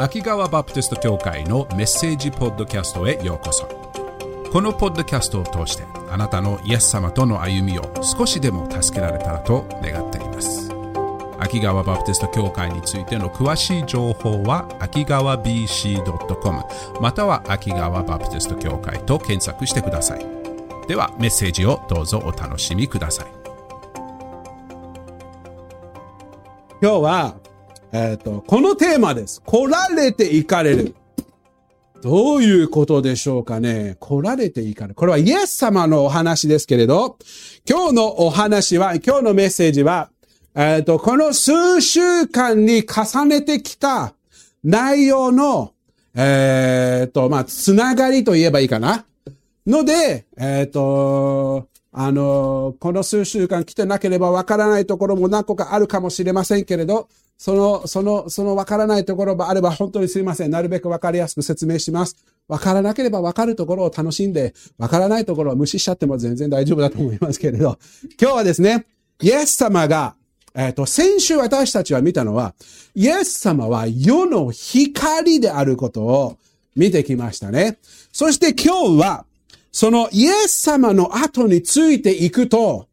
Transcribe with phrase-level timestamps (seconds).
[0.00, 3.66] 秋川バプテスト教会のメッセージポッドキャストへようこそ。
[4.50, 10.72] このポッドキャストを通してあなたのイエス様との歩みを少しでも助けられたらと願っています。
[11.38, 16.62] 秋川バプテスト教会についての詳しい情報は秋川 BC.com
[16.98, 20.24] または秋川バプテスト教会と検索してください。
[20.88, 23.26] ではメッセージをどうぞお楽しみください。
[26.80, 27.34] 今日は、
[27.92, 29.42] えっ、と、このテーマです。
[29.42, 30.94] 来られて行かれる。
[32.02, 33.96] どういうことでしょうかね。
[34.00, 34.94] 来られて行かれる。
[34.94, 37.18] これはイエス様のお話ですけれど、
[37.68, 40.10] 今日のお話は、今日のメッセージは、
[40.54, 44.14] えっ、と、この数週間に重ねてきた
[44.64, 45.72] 内容の、
[46.14, 49.04] えっ、と、まあ、つながりと言えばいいかな。
[49.66, 60.50] ので、えっ、と、あの、この数週間来てなければわからないところも何個かあるかもしれませんけれど、その、その、そのわからないところがあれば本当にすいません。
[60.50, 62.16] なるべくわかりやすく説明します。
[62.46, 67.78] わからなければわかるところを楽しんで、わからないところは無視しちゃっても全然大丈夫だと思いますけれど、
[68.20, 68.86] 今日はですね、
[69.22, 70.14] イエス様が、
[70.54, 72.54] えっ、と、先週私たちは見たのは、
[72.94, 76.38] イエス様は世の光であることを
[76.76, 77.78] 見てきましたね。
[78.12, 79.24] そして今日は、
[79.72, 82.88] そのイエス様の後についていくと、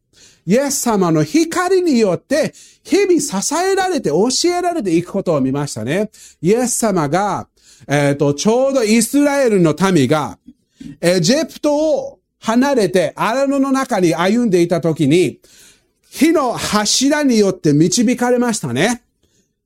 [0.46, 6.10] イエス様の光によって日々支えられて教えられていくことを見ましたね。
[6.40, 7.48] イエス様が、
[7.86, 10.38] えっ、と、ちょうどイスラエルの民が
[11.00, 15.40] エジプトを離れて荒野の中に歩んでいた時に、
[16.08, 19.02] 火の柱によって導かれましたね。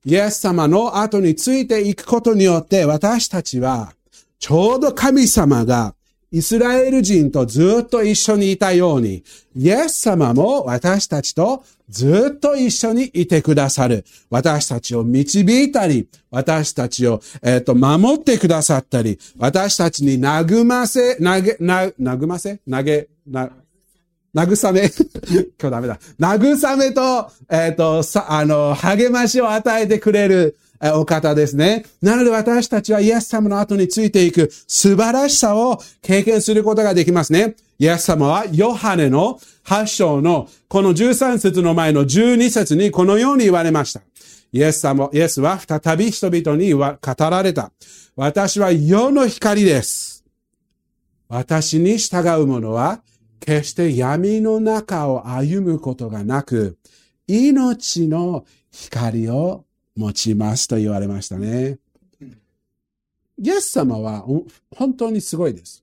[0.05, 3.93] イエス様の後についていくことによって私たちは、
[4.41, 5.95] ちょうど神様が
[6.33, 9.22] イスラエル人とずっと一緒にいたように、
[9.55, 14.05] イエス様も私たちとずっと一緒にいてくださる。
[14.30, 22.60] 私たちを導いたり、私たちを、えっ、ー、と、守ってくださったり、私たちに慰ませ、投げ、な、慰ませ？
[22.69, 23.50] 投げ、な、
[24.34, 24.88] 慰め？
[25.60, 25.98] 今日ダメだ。
[26.19, 30.56] 慰めと、えっ、ー、と、さ、あの、励ましを与えてくれる、
[30.91, 31.84] お方ですね。
[32.00, 37.54] なので私たちはイエス様の後についていく素晴らしさを経験することができますね。
[37.78, 44.03] イエス様はヨハネの8章のこの13節の前の12節にこのように言われました。
[44.53, 46.98] イエス様、イエスは再び人々に語
[47.31, 47.72] られた。
[48.16, 50.25] 私は世の光です。
[51.28, 53.00] 私に従う者は
[53.41, 56.76] 決して闇の中を歩むことがなく、
[57.26, 59.65] 命の光を
[59.97, 61.78] 持ちますと言われましたね。
[63.38, 64.25] イエス様は
[64.76, 65.82] 本当にすごいです。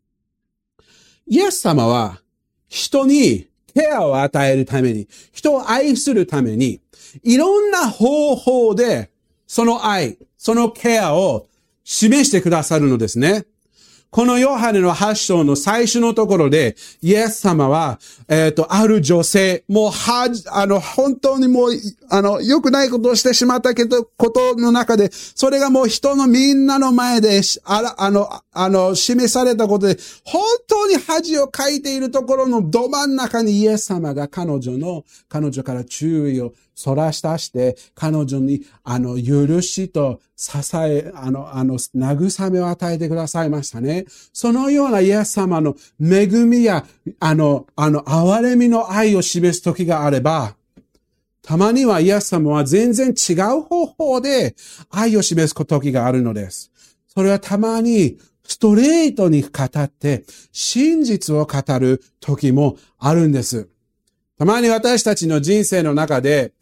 [1.27, 2.21] イエス様は
[2.67, 6.81] 人にケアを与えるために、人を愛するために、
[7.23, 9.09] いろんな方法で
[9.47, 11.47] その愛、そのケアを
[11.83, 13.45] 示してくださるのですね。
[14.11, 21.71] このヨハネの発章の最初のところで、イエス様は、えっ、ー、と、ある女性、もう、は、あの、本当にもう、
[22.09, 44.05] あの、良くないことをしてしまったけど、ことの中で、それがもう人のみんなの前で、あら、あの、あの、示されたことで、本当に恥をかいているところのど真ん中にイエス様が彼女の、彼女から注意をそらしたして、彼女に、あの、許しと支え、あの、あの、慰めを与えてくださいましたね。
[44.31, 46.85] そのようなイエス様の恵みや、
[47.19, 50.55] あの、あの、憐れみの愛を示す時があれば、
[51.41, 54.55] たまにはイエス様は全然違う方法で
[54.89, 56.71] 愛を示す時があるのです。
[57.09, 60.23] それはたまにストレートに語って
[60.53, 63.67] 真実を語る時もあるんです。
[64.37, 66.53] たまに私たちの人生の中で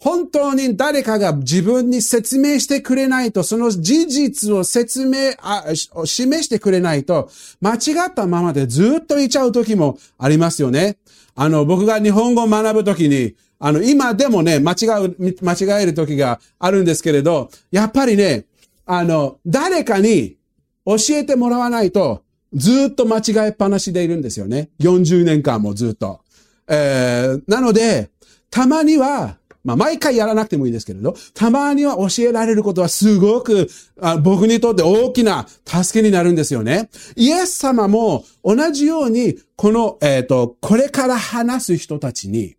[0.00, 5.64] 本当に誰かが自分に説明してくれないと、その事実を説明、あ
[6.06, 7.28] 示してくれないと、
[7.60, 10.96] 間違ったままでずっといちゃう時もありますよね。
[11.34, 18.46] あの、僕が日本語を学ぶ時に、あの、今でもね、間違う、間違える時があるんですけれど、やっぱりね、
[18.86, 20.38] あの、誰かに
[20.86, 22.22] 教えてもらわないと、
[22.54, 24.70] ずっと間違えっぱなしでいるんですよね。
[24.80, 26.20] 40年間もずっと。
[26.68, 28.10] えー、なので、
[28.50, 33.68] たまには、まあ、毎回やらなくてもいいですけれど、たまには教えられることはすごく
[34.00, 36.88] あ僕にとって大きな助けになるんですよね。
[37.16, 42.56] イエス様も同じように、この、えっ、ー、と、これから話す人たちに、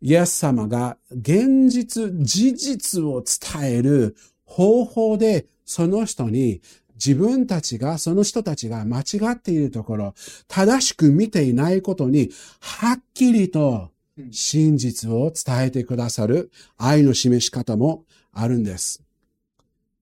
[0.00, 6.60] イエス様が現実、事実を伝える方法で、その人に
[6.94, 10.14] 自分たちが、その人たちが間違っているところ、
[10.46, 12.30] 正しく見ていないことに、
[12.60, 13.91] はっきりと
[14.30, 19.02] 真実を伝えてくださる愛の示し方もあるんです。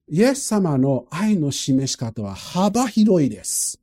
[0.08, 3.80] イエス様の愛の示し方は幅広いです。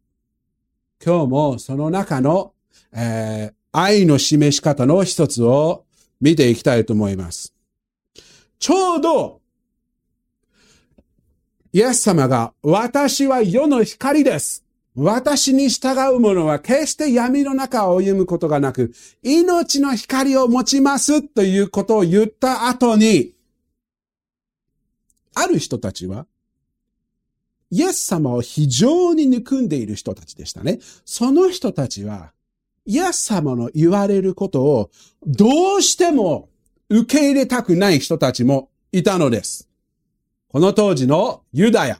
[1.03, 2.53] 今日もその中の、
[2.91, 5.85] えー、愛の示し方の一つを
[6.19, 7.53] 見ていきたいと思います。
[8.59, 9.41] ちょうど、
[11.71, 14.66] イエス様が、私は世の光です。
[14.99, 23.35] 私に従う者は決して闇の中を歩むことがなく、命の光を持ちますということを言った後に、
[25.35, 26.25] ある人たちは、
[27.69, 30.79] イエス様を非常に憎んでいる人たちでしたね。
[31.05, 32.31] その人たちは、
[32.87, 34.89] イエス様の言われることを
[35.27, 36.49] どうしても
[36.89, 39.69] 受け入れたくない人たちもいたのです。
[40.47, 41.99] この当時のユダヤ、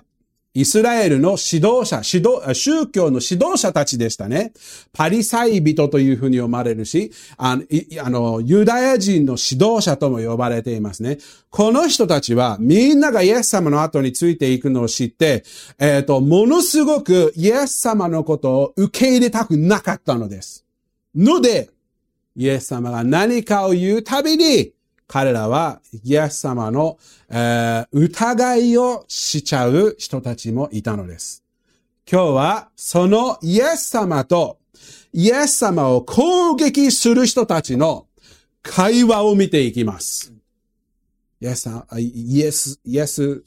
[0.58, 4.54] イスラエルの指導者、指導、宗教の指導者たちでしたね。
[4.92, 7.64] パリサイ人というふうに呼ばれるし、あの、
[8.04, 11.20] あのユダヤ人の指導者とも呼ばれていますね。
[11.52, 15.44] この人たちはみんながイエス様の後についていくのを知って、
[15.78, 20.66] えっ、ー、と、ものすごくイエス様のことを受け入れたくなかったのです。
[21.16, 21.70] ので、
[22.36, 24.74] イエス様が何かを言うたびに、
[25.08, 26.98] 彼らはイエス様の、
[27.30, 31.44] えー、疑いをしちゃう人たちもいたのです。
[32.10, 34.60] 今日はそのイエス様と
[35.14, 38.08] イエス様を攻撃する人たちの
[38.62, 40.34] 会話を見ていきます。
[41.40, 43.44] イエスさん、イエス、イエス、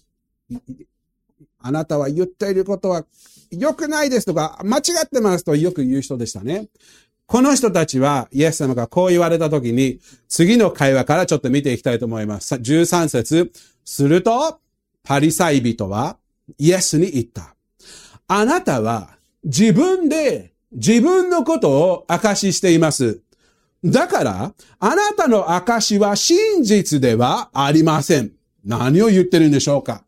[1.58, 3.04] あなたは言っていることは
[3.50, 6.68] 良くないですとか、間違ってますとよく言う人でしたね。
[7.30, 12.56] この人たちは、イエス様がこう言われたときに、次の会話からちょっと見ていきたいと思います。
[12.56, 13.52] 13節。
[13.84, 14.58] すると、
[15.04, 16.16] パリサイ人は、
[16.58, 17.54] イエスに言った。
[18.26, 19.10] あなたは、
[19.44, 23.20] 自分で、自分のことを証ししています。
[23.84, 28.32] だから、あなたの証は真実ではありません。
[28.64, 30.02] 何を言ってるんでしょうか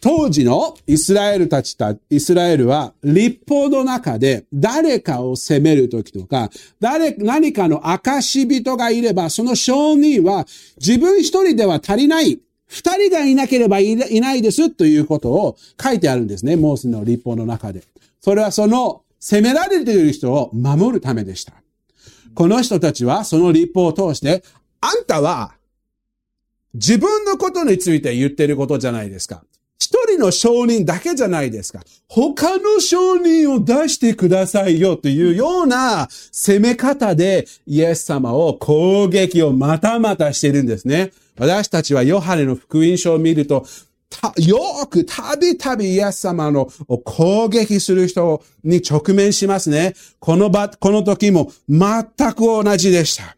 [0.00, 6.50] 当時のイスラエルたちた、イスラエルは立法の中で誰かを責めるときとか、
[6.80, 10.46] 誰、何かの証人がいれば、その証人は
[10.78, 12.40] 自分一人では足りない。
[12.66, 16.56] 二人がいなければいないですということを書いてあるんですね。
[16.56, 17.82] モースの立法の中で。
[18.20, 21.52] それはその責められている人を守るためでした。
[22.34, 24.42] この人たちはその立法を通して、
[24.80, 25.54] あんたは
[26.72, 29.44] 自分のことについて言ってることじゃないですか。
[29.78, 31.82] 一人の証人だけじゃないですか。
[32.08, 41.12] 他の証人を出してくださいよというような攻め方でイエス様を攻撃をまたまたしているんですね。
[41.38, 43.66] 私たちはヨハネの福音書を見ると、
[44.38, 46.66] よくたびたびイエス様の
[47.04, 49.94] 攻撃する人に直面しますね。
[50.20, 53.36] この場、この時も全く同じでした。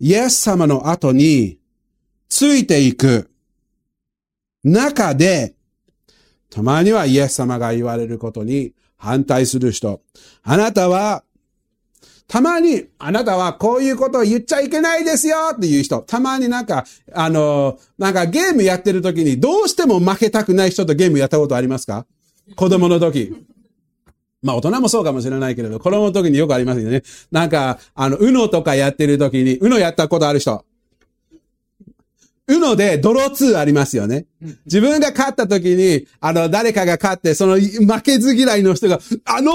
[0.00, 1.58] イエス様の後に
[2.28, 3.30] ついていく
[4.66, 5.54] 中で、
[6.50, 10.00] たまにはイエス様が言われることに反対する人。
[10.42, 11.22] あなたは、
[12.28, 16.00] たまに、あなたはこういうことを言っちゃいけないですよっていう人。
[16.00, 16.84] たまになんか、
[17.14, 22.04] あの、なんかゲームやってる時にどうしても負けたくない人とゲームやったことありますか？
[22.56, 23.32] 子供の時。
[24.42, 27.04] まあ大人もそうかもしれないけれど、子供の時によくありますよね。
[27.30, 30.64] なんか、あの、うのとかやってる時に、うのやったことある人。
[32.48, 34.26] うので、ドロー2ありますよね。
[34.66, 39.52] 自分が勝った時に、あの、誰かが勝って、その負けず嫌いの人が、あの、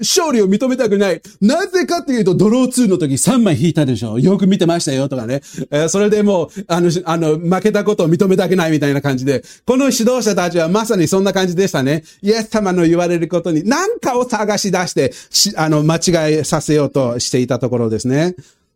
[0.00, 1.20] 勝利を認めたくない。
[1.40, 4.18] なぜかっていうと、ドロー2の時3枚引いたでしょ。
[4.18, 5.42] よく見てましたよとかね。
[5.70, 12.04] えー、それでもう、あの、あの、負けたことを認めたくないみたいな感じで、この指導者たちはまさにそんな感じでしたね。
[12.22, 15.12] イエス様の言われることに何かを探し出して、
[15.56, 18.34] あの、間違えさせようとしていたところですね。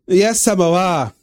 [0.09, 1.15] イエス様は、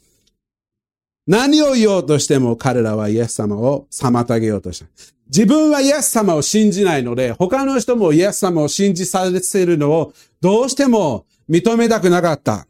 [1.26, 4.86] 何を言おうとしても彼らはイエス様を妨げようとした。
[5.28, 12.66] 自分はイエス様を信じないので、他の人もイエス様を信じさせるのをどうしても認めたくなかった。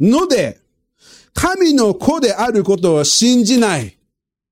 [0.00, 0.58] ので、
[1.32, 3.96] 神の子であることを信じない。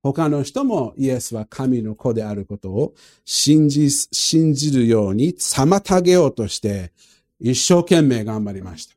[0.02, 6.92] 他の人もイエスは神の子であることを信じ、信じるように妨げようとして
[7.40, 8.94] 一生懸命頑張りました。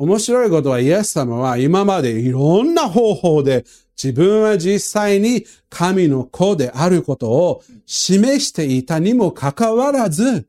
[0.00, 3.66] 面白いことはイエス様は今までいろんな方法で
[4.02, 10.48] 自分は実際に神の子であることを示していたにもかかわらず、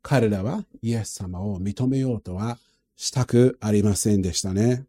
[0.00, 2.56] 彼らはイエス様を認めようとは
[2.96, 4.86] したくありませんでしたね。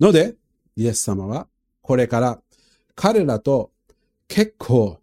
[0.00, 0.34] ので、
[0.74, 1.46] イエス様は
[1.82, 2.40] これから
[2.96, 3.70] 彼らと
[4.26, 4.98] 結構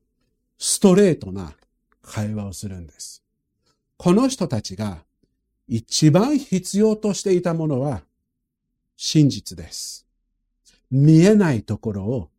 [0.58, 1.54] ストレートな
[2.02, 3.24] 会話をするんです。
[3.96, 5.06] この人たちが
[5.68, 8.04] 一番必要としていたものは
[8.98, 10.06] 真実です。
[10.92, 12.30] 見えないところを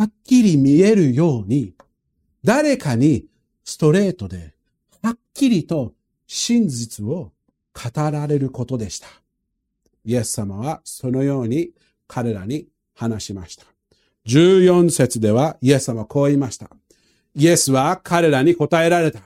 [0.00, 1.74] はっきり見えるように、
[2.42, 3.26] 誰かに
[3.64, 4.54] ストレートで、
[5.02, 5.92] はっきりと
[6.26, 7.32] 真実を
[7.74, 9.08] 語られることでした。
[10.06, 11.72] イエス様はそのように
[12.06, 13.66] 彼らに話しました。
[14.26, 16.70] 14節ではイエス様はこう言いました。
[17.34, 19.20] イエスは彼らに答えられた。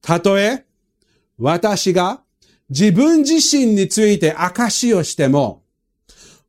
[0.00, 0.64] たとえ
[1.38, 2.22] 私が
[2.70, 5.62] 自分自身について証をしても、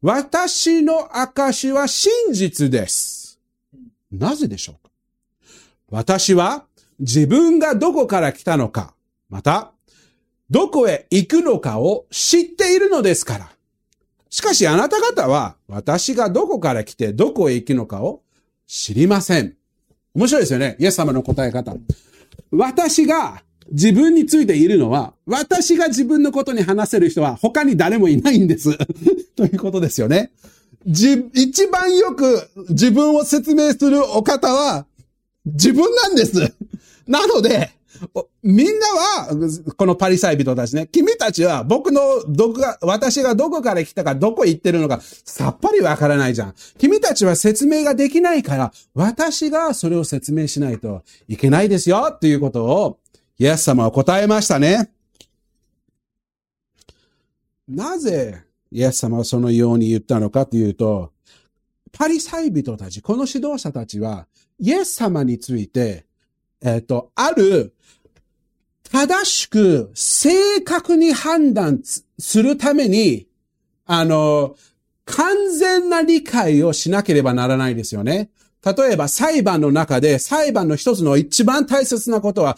[0.02, 3.40] 私の証は真実です。
[4.12, 4.92] なぜでしょうか？
[5.90, 6.66] 私は
[7.00, 8.94] 自分がどこから来たのか、
[9.30, 9.72] また、
[10.50, 13.50] どこへ行くのかを知っているのですから。
[14.30, 18.24] しかしあなた方は私がどこから来てどこへ行くのかを
[18.68, 19.56] 知りません。
[20.14, 20.76] 面白いですよね。
[20.80, 21.76] イエス様の答え方。
[22.52, 28.78] 私が自分についているのは、私が自分のことに話せる人は他に誰もいないんです。
[29.36, 30.32] ということですよね。
[30.86, 34.86] じ、一番よく自分を説明するお方は
[35.46, 36.54] 自分なんです。
[37.08, 37.72] なので、
[38.42, 46.56] みんなは、このパリサイ人たちね、君たちは僕のどこが、私がどこから来たか、どこ行ってるのか、さっぱりわからないじゃん。
[46.78, 52.98] 君たちは説明ができないから、私がそれを説明しないといけないですよ、っていうことを、
[53.40, 54.92] イエス様は答えましたね。
[57.68, 61.12] なぜ、イエス様はそのように言ったのかというと、
[61.92, 64.28] パリサイ人たち、この指導者たちは、
[64.60, 66.06] イエス様について、
[66.62, 67.74] えっ、ー、と、ある、
[68.84, 71.82] 正しく、正確に判断
[72.20, 73.28] するために、
[73.86, 74.56] あの、
[75.06, 78.30] 完全な理解をしなければならないですよね。
[78.64, 82.58] 例えば裁判の中で裁判の一つの一番大切なことは、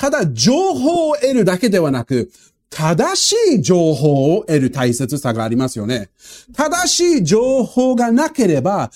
[0.00, 2.30] ただ情報を得るだけではなく、
[2.70, 6.08] 正しい情報を得る大切さがありますよね。
[6.54, 8.90] 正しい情報がなければ、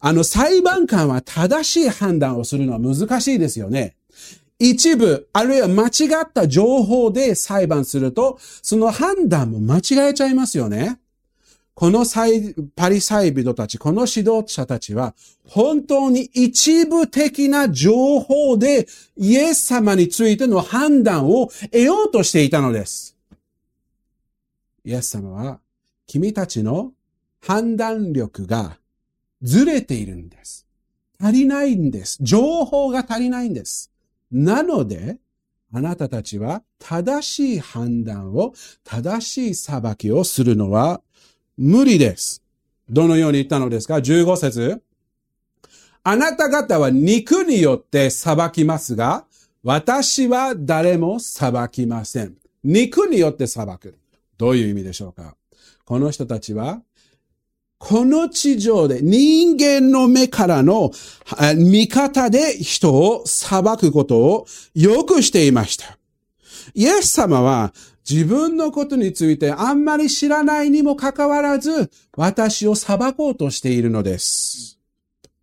[0.00, 3.94] あの裁判官は正しい判断をするのは難しいですよね。
[4.58, 10.98] 一部、あるいは間違った情報で裁判すると、その判断も間違えちゃいますよね。
[11.78, 12.04] この
[12.74, 15.14] パリサイ人たち、この指導者たちは、
[15.46, 23.16] 本当に一部的な情報でイエス様についての判断を得ようとしていたのです。
[24.84, 25.60] イエス様は、
[26.08, 26.94] 君たちの
[27.46, 28.78] 判断力が
[29.40, 30.66] ずれているんです。
[31.20, 32.18] 足りないんです。
[32.20, 33.92] 情報が足りないんです。
[34.32, 35.18] なので、
[35.72, 41.02] あなたたちは正しい判断を、正しい裁きをするのは
[41.58, 42.42] 無理です。
[42.88, 44.80] どのように言ったのですか ?15 節
[46.04, 49.26] あなた方は肉によって裁きますが、
[49.64, 52.36] 私は誰も裁きません。
[52.62, 53.98] 肉によって裁く。
[54.38, 55.36] どういう意味でしょうか？
[55.84, 56.80] この人たちは
[57.78, 60.92] この地上で人間の目からの
[61.56, 65.98] 見方で人を裁くことをよくしていました。
[66.74, 67.72] イエス様は
[68.08, 74.78] 自分のことについてあんまり知らないにもかかわらず私を裁こうとしているのです。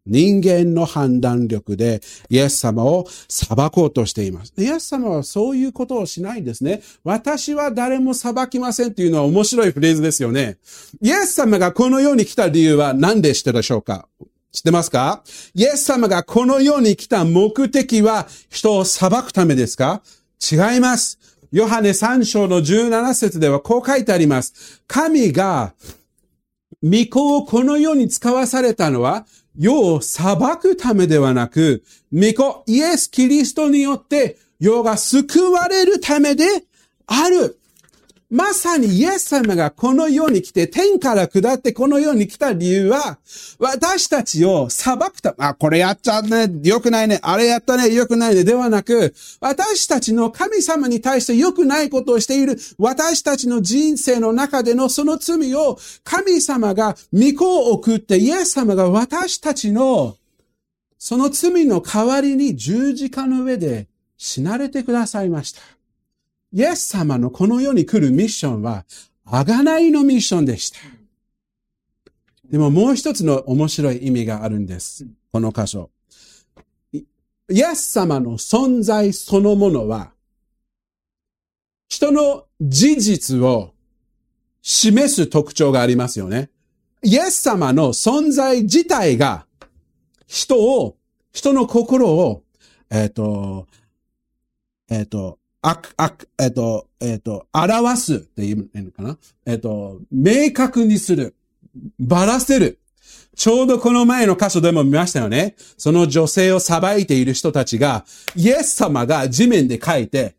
[0.07, 4.53] 人間の判断力でイエス様を裁こうとしています。
[4.57, 6.81] イエス様はそういうことをしないんですね。
[7.03, 10.57] 私は誰も裁きませんっていうのは面白いフレーズですよね。
[11.01, 14.07] イエス様がこの世に来た理由は何でしたでしょうか？
[14.51, 15.23] 知ってますか？
[15.55, 20.03] イエス様がこの世に来た目的は人を裁くためですか？
[20.39, 21.19] 違います。
[21.55, 24.83] ヨハネ3章の17節ではこう書いてあります。
[24.87, 25.73] 神が
[26.83, 29.25] 御子をこの世に使わされたのは
[29.57, 36.43] 世を裁くためではなく、御子、イエス・キリストによって世が救われるためで
[37.07, 37.57] ある。
[38.35, 43.17] まさにイエス様がこの世に来て、天から下ってこの世に来た理由は、
[43.59, 60.17] 私たちを裁くため、あ、これやっちゃうね、良くないね、あれやったね、良くないね、ではなく、私たちの神様に対して良くないことをしている、私たちの人生の中でのその罪を、神様が御子を送って、イエス様が私たちの、
[60.99, 63.87] その罪の代わりに十字架の上で
[64.17, 65.74] 死なれてくださいました。
[66.55, 68.85] イエス様のこの世に来るミッションは、
[69.25, 70.79] あがないのミッションでした。
[72.49, 75.05] でももう一つの面白い意味があるんです。
[75.33, 75.89] この箇所。
[76.93, 77.03] イ
[77.49, 80.13] エス様の存在そのものは、
[81.89, 83.73] 人の事実を
[84.61, 86.51] 示す特徴がありますよね。
[87.03, 89.45] イエス様の存在自体が
[90.25, 90.95] 人を、
[91.33, 92.43] 人の心を、
[92.89, 93.67] えっ、ー、と、
[94.89, 99.17] えっ、ー、と、あく、あく、えっ、と、えっ、と、表すっていうのかな？
[99.47, 101.33] えっ、と、明確にする。
[101.99, 102.77] ばらせる。
[103.35, 105.55] ちょうどこの前の箇所でも見ましたよね。
[105.77, 108.05] その女性を裁いている人たちが、
[108.35, 110.35] イエス様が地面で書いて、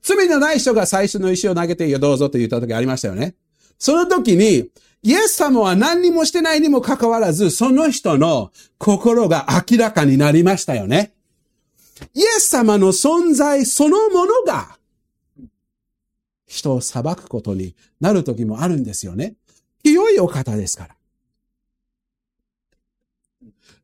[0.00, 3.34] 罪のない人が最初の石を投げていいよ、どうぞと言った時ありましたよね。
[3.78, 4.70] その時に、
[5.02, 11.12] イエス様は何にもしてないにもかかわらず、その人の心が明らかになりましたよね。
[12.14, 14.78] イエス様の存在そのものが、
[16.46, 19.36] 人を裁くことになる時もあるんですよね。
[19.82, 20.96] 清いお方ですから。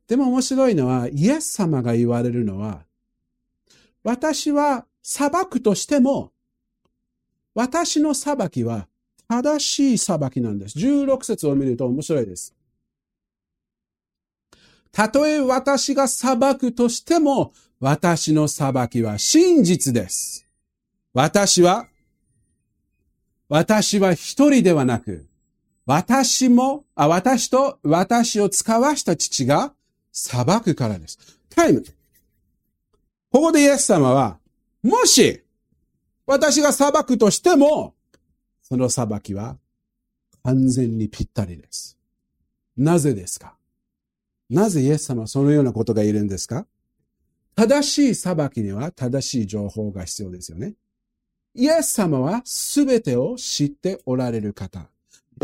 [0.07, 2.85] でも面白いのは、イエス様が言われるのは、
[4.03, 6.31] 私は裁くとしても、
[7.53, 8.87] 私の裁きは
[9.27, 10.77] 正しい裁きなんです。
[10.77, 12.53] 16節を見ると面白いです。
[14.91, 20.47] たとえ私が裁くとしても、私の裁きは真実です。
[21.13, 21.87] 私は、
[23.49, 25.27] 私は一人ではなく、
[25.85, 29.73] 私も、あ、私と私を使わした父が
[30.11, 31.17] 裁くからです。
[31.49, 31.83] タイム。
[33.31, 34.39] ここでイエス様は、
[34.83, 35.43] もし、
[36.25, 37.93] 私が裁くとしても、
[38.61, 39.57] その裁きは
[40.43, 41.97] 完全にぴったりです。
[42.75, 43.55] なぜですか？
[44.49, 46.65] なぜイエス様はそのようなことがいるんですか？
[47.57, 50.75] 正しい裁きには正しい情報が必要ですよね。
[51.55, 54.85] イエス様は全てを知っておられる方。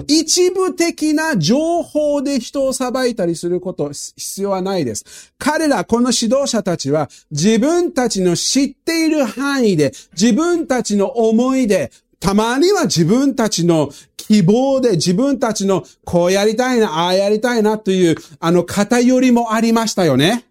[0.08, 5.34] 一部的な情報で人を裁いたりすること必要はないです。
[5.39, 20.46] 彼ら、この指導者たちは自分たちの知っている範囲で、自分たちの思いで、たまには自分たちの希望で自分たちのこうやりたいな、ああやりたいなというあの偏りもありましたよね。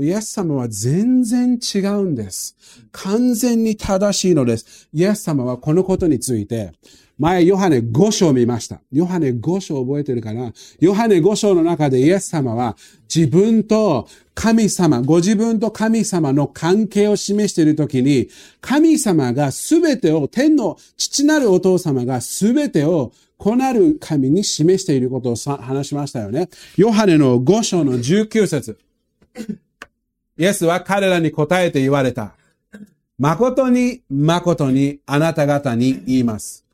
[0.00, 2.56] イエス様は全然違うんです。
[2.92, 4.88] 完全に正しいのです。
[4.92, 6.72] イエス様はこのことについて、
[7.18, 8.80] 前、ヨハネ5章見ました。
[8.90, 10.52] ヨハネ5章覚えてるかな？
[10.80, 12.76] ヨハネ5章の中でイエス様は
[13.14, 18.28] 自分と神様、ご自分と神様の関係を示しているときに、
[18.60, 26.48] 神様がすべてを、天の父なるお父様がすべてを子なる神に示していることを話しましたよね。
[26.76, 28.78] ヨハネの5章の19節
[30.38, 32.34] イエスは彼らに答えて言われた。
[33.18, 36.64] 誠に誠にあなた方に言います。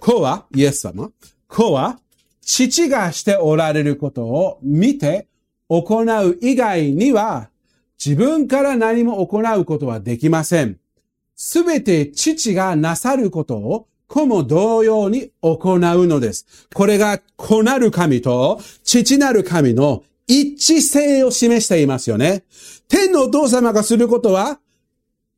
[0.00, 1.10] こうは、イエス様、
[1.48, 1.98] こうは、
[2.42, 5.26] 父がしておられることを見て
[5.68, 7.48] 行う以外には、
[8.04, 10.78] 自分から何も行うことはできません。
[11.36, 16.68] すべて父がなさることを子も同様に行うのです。
[16.74, 22.44] これが子なる神と父なる神の一致性を示していますよね。
[22.88, 24.60] 天のお父様がすることは、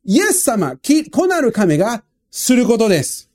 [0.05, 3.29] イエス様、子なる神がすることです。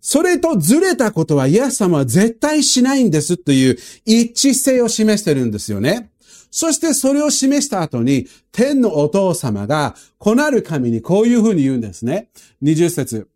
[0.00, 6.10] それとずれたことはイエス様は絶対しないんですという一致性を示してるんですよね。
[6.50, 12.30] そしてそれを示した後に、天のお父様が、子なる神にこういうふうに言うんですね。
[12.62, 13.28] 20節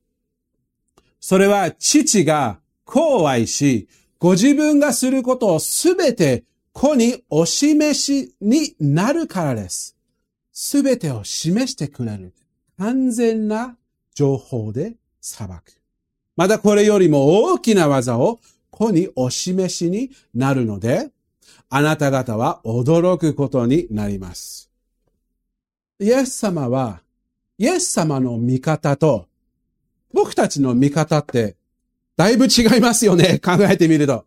[1.20, 7.94] それは父が子を愛し、ご自分がすることをすべて子にお示
[8.28, 9.96] しになるからです。
[10.52, 12.34] すべてを示してくれる。
[12.78, 13.76] 完全な
[14.14, 15.62] 情報で裁く。
[16.36, 21.10] またこれよりも大きな技を子にお示しになるので、
[21.68, 24.70] あなた方は驚くことになります。
[26.00, 27.02] イエス様は、
[27.58, 29.26] イエス様の見方と、
[30.12, 31.56] 僕たちの見方って、
[32.16, 33.38] だいぶ違いますよね。
[33.38, 34.26] 考えてみると。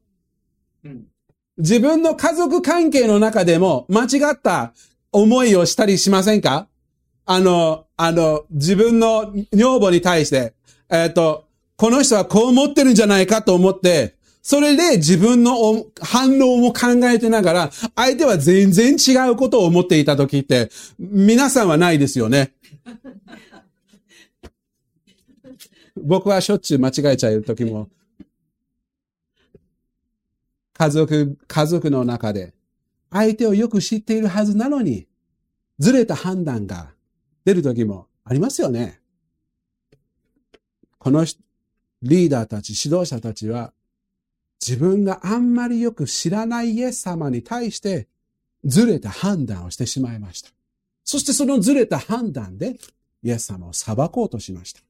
[0.84, 1.08] うん
[1.58, 4.74] 自分の家族関係の中でも間違った
[5.12, 6.68] 思いをしたりしませんか？
[7.26, 10.54] あの、あの、自分の女房に対して、
[10.90, 22.54] えっ、ー、と、この人はこう思ってるんじゃないかと思って、それで自分の反応も考えてながら、相手は全然違うことを思っていた時って、皆さんはないですよね。
[25.98, 27.90] 僕はしょっちゅう間違えちゃう時も、
[30.78, 32.54] 家族、家族の中で、
[33.10, 35.08] 相手をよく知っているはずなのに、
[35.80, 36.94] ずれた判断が
[37.46, 39.00] 出る時もありますよね。
[40.98, 41.26] この
[42.02, 43.74] リーダーたち、指導者たちは、
[44.60, 48.10] 自分があんまりよく知らないイエス様に対して、
[48.66, 50.50] ずれた判断をしてしまいました。
[51.06, 52.78] そしてそのずれた判断で、
[53.24, 54.82] イエス様を裁こうとしました。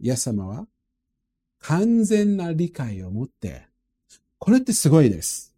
[0.00, 0.66] イエス様は、
[1.62, 3.62] 完全な理解を持って、
[4.38, 5.54] これってすごいです。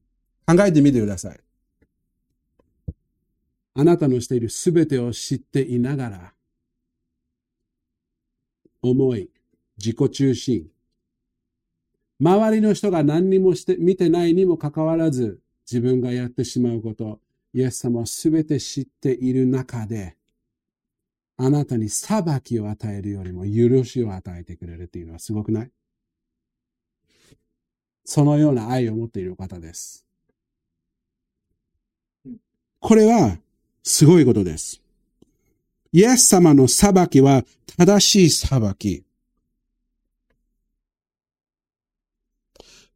[0.47, 1.41] 考えてみてください。
[3.75, 6.35] あなたのしているすべてを知っていながら、
[8.83, 9.31] 思い、
[9.79, 10.67] 自己中心。
[12.21, 17.21] 周りの人が何にもして見てないにもかかわらず、自分がやってしまうこと、
[17.55, 20.17] イエス様はすべて知っている中で、
[21.37, 25.71] あなたに裁きを与えるよりも許しを与えてくれるっていうのはすごくない？
[28.05, 30.05] そのような愛を持っている方です。
[32.81, 33.39] これは
[33.83, 34.83] すごいことです。
[35.93, 37.45] イエス様の裁きは
[37.79, 39.05] 正しい裁き。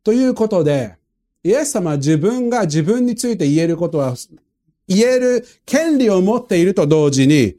[0.04, 0.96] ということで、
[1.42, 4.14] イエス様は自分が自分について言えることは、
[4.86, 7.56] 言える権利を持っていると同時に、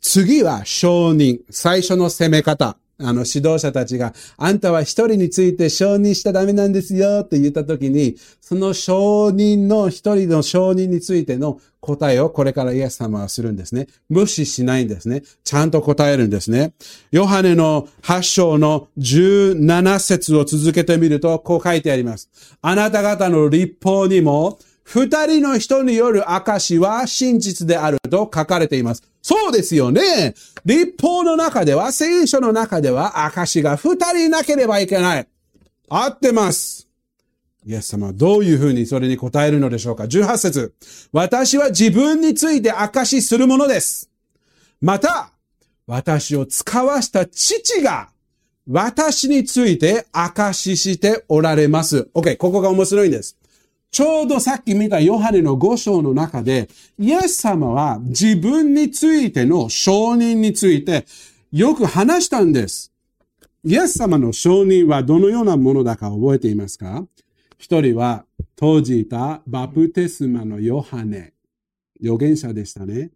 [0.00, 1.40] 次は承認。
[1.50, 2.76] 最初の攻め方。
[2.98, 13.88] あの、指導者たちが、あんたは一人について承認しちゃダメなんですよって言ったときに、その承認の一人の承認についての答えをこれからイエス様はするんですね。
[14.08, 15.22] 無視しないんですね。
[15.42, 16.72] ちゃんと答えるんですね。
[17.10, 22.30] ヨハネの8章の17節を続けてみると、こう書いてあります。
[22.62, 29.02] あなた方の立法にも、二人の人による証は真実であると書かれています。
[29.22, 30.34] そうですよね。
[30.66, 35.26] 立法の中では、聖書の中では、証が二人なければいけない。
[35.88, 36.86] 合ってます。
[37.66, 40.74] イエス様どういうふうにそれに答えるのでしょうか ?18 節
[41.12, 44.10] 私は自分について証するものです。
[44.82, 45.30] また、
[45.86, 48.10] 私を使わした父が、
[48.68, 52.08] 私について証ししておられます。
[52.14, 53.38] OK、ここが面白いんです。
[53.94, 61.06] ちょうどさっき見たヨハネの5章の中で、イエス様は自分についての承認について
[61.52, 62.92] よく話したんです。
[63.62, 67.06] イエス様の承認はどのようなものだか覚えていますか？
[67.56, 68.24] 一人は
[68.56, 71.32] 当時いたバプテスマのヨハネ。
[72.02, 73.12] 預言者でしたね。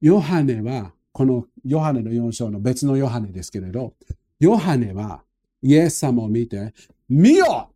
[0.00, 3.92] ヨハネは、このヨハネの4章の別のヨハネですけれど、
[4.38, 5.24] ヨハネは
[5.62, 6.72] イエス様を見て、
[7.06, 7.69] 見よ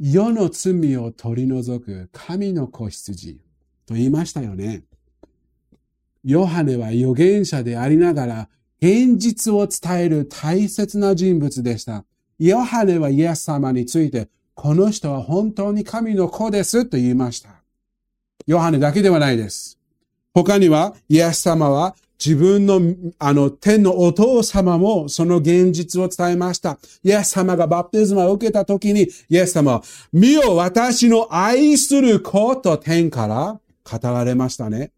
[0.00, 3.40] 世の罪を取り除く神の子羊
[3.86, 4.82] と言いましたよね。
[6.24, 8.48] ヨハネは預言者でありながら
[8.80, 12.04] 現実を伝える大切な人物でした。
[12.38, 17.50] ヨハネはイエス様について、この人は本当に神の子ですと言いました。
[18.46, 19.78] ヨハネだけではないです。
[20.34, 22.80] 他には、イエス様は自分の、
[23.18, 26.78] あの、天のお父様もその現実を伝えました。
[27.02, 34.93] イエス様がバプテズマを受けた時に、イエス様は、見よ私の愛する子と天から語られましたね。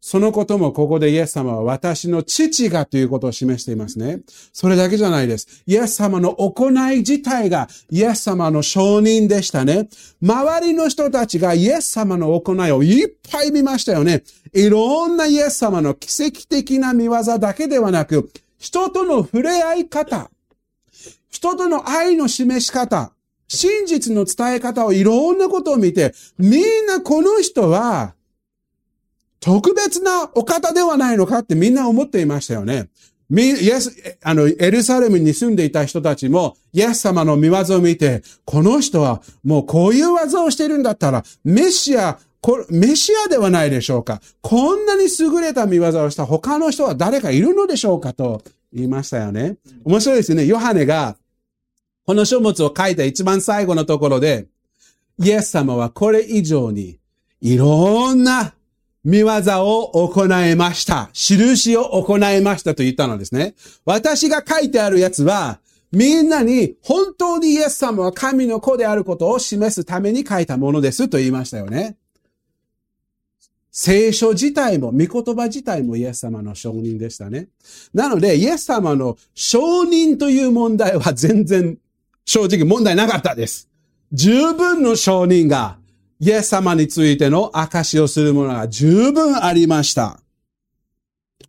[0.00, 4.20] そのこともここでイエス様は私の父がということを示していますね。
[4.52, 5.62] それだけじゃないです。
[5.66, 9.90] イエス様の行い自体がイエス様の承認でしたね。
[10.22, 14.22] 周りの人たちがイエス様の行いをいっぱい見ましたよね。
[14.54, 20.30] いろんなイエス様の奇跡的な見業だけではなく、人との触れ合い方、
[21.28, 23.12] 人との愛の示し方、
[23.48, 28.14] 真実の伝え方をいろんなことを見て、みんなこの人は
[29.40, 32.88] 特別なお方ではないのかってみんな思っていましたよね。
[33.32, 42.18] イエス、あの、エルサレムに住んでいた人たちも、イエス様の見業を見て、この人はもうこういう技をしてるんだったら、メシア、
[42.70, 44.20] メシアではないでしょうか。
[44.40, 49.58] こんなに優れた見業をした他の人は誰かいるのでしょうかと言いましたよね。
[49.84, 50.44] 面白いですね。
[50.44, 51.16] ヨハネが、
[52.06, 54.48] この書物を書いた一番最後のところで、
[55.22, 56.98] イエス様はこれ以上に、
[57.40, 58.54] いろんな
[59.04, 59.26] 見業
[59.64, 61.10] を行いました。
[61.12, 63.54] 印を行いましたと言ったのですね。
[63.84, 65.60] 私が書いてあるやつは、
[65.92, 71.96] みんなに本当にイエス様は神の子であることを示すために書いたものですと言いましたよね。
[73.72, 77.48] 聖書自体も、御言葉自体もイエス様の承認でしたね。
[77.94, 81.78] なので、イエス様の承認という問題は全然
[82.24, 83.68] 正直問題なかったです。
[84.12, 85.78] 十分の承認が
[86.20, 90.20] イエス様についての証しをするものが十分ありました。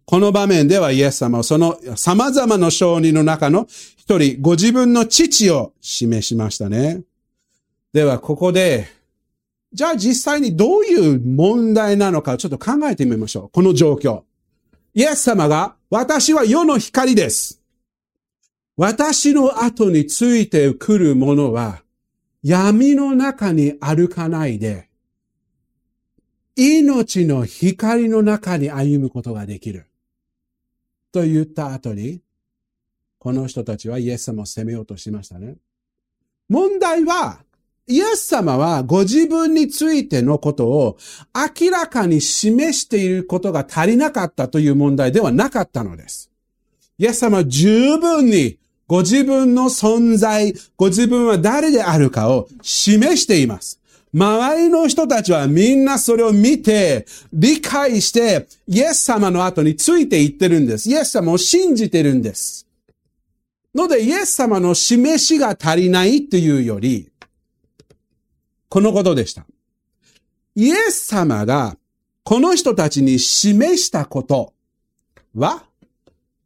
[0.05, 7.03] この場面ではイエス様はその様々な証人の中の一人、ご自分の父を示しましたね。
[7.93, 8.87] では、ここで、
[9.73, 13.49] じゃあ実際にどういう問題なのかちょっと考えてみましょう。
[13.49, 14.23] この状況。
[14.93, 17.61] イエス様が、私は世の光です。
[18.75, 21.83] 私の後についてくるものは、
[22.43, 24.89] 闇の中に歩かないで、
[26.55, 29.87] 命の光の中に歩むことができる。
[31.11, 32.21] と言った後に、
[33.19, 35.57] この人たちはイエス様を責めようとしましたね。
[36.49, 37.43] 問題は、
[37.87, 40.97] イエス様はご自分についてのことを
[41.59, 46.31] 明らかに示していることが足りなかったという問題ではなかったのです。
[46.97, 48.60] イエス様は十分に
[48.91, 53.79] ご自分の存在、ご自分は誰であるかを示しています。
[54.13, 60.89] 周りの人たちはみんなそれを見て、理解して、イエス様の後についていってるんです。
[60.89, 62.67] イエス様を信じてるんです。
[63.73, 67.09] ので、イエス様の示しが足りないというより、
[68.67, 69.45] このことでした。
[70.53, 71.77] イエス様が
[72.25, 74.51] この人たちに示したこと
[75.33, 75.63] は、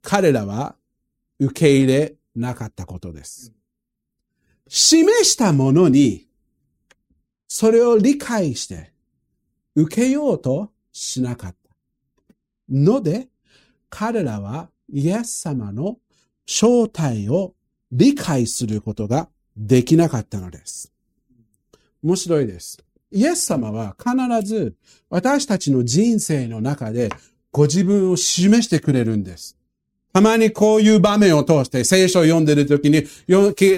[0.03, 0.75] 彼らは
[1.39, 3.53] 受け入れなかったことです。
[4.67, 6.27] 示したものに、
[7.47, 8.91] それを理解して
[9.75, 11.75] 受けようとしなかった。
[12.69, 13.27] ので、
[13.89, 15.97] 彼らはイエス様の
[16.45, 17.53] 正体を
[17.91, 20.91] 理解することができなかったのです。
[22.03, 22.83] 面白いです。
[23.11, 24.75] イエス様は必ず
[25.09, 27.09] 私たちの人生の中で
[27.51, 29.57] ご自分を示してくれるんです。
[30.15, 33.05] たまにこういう場面を通して聖書を読んでるときに、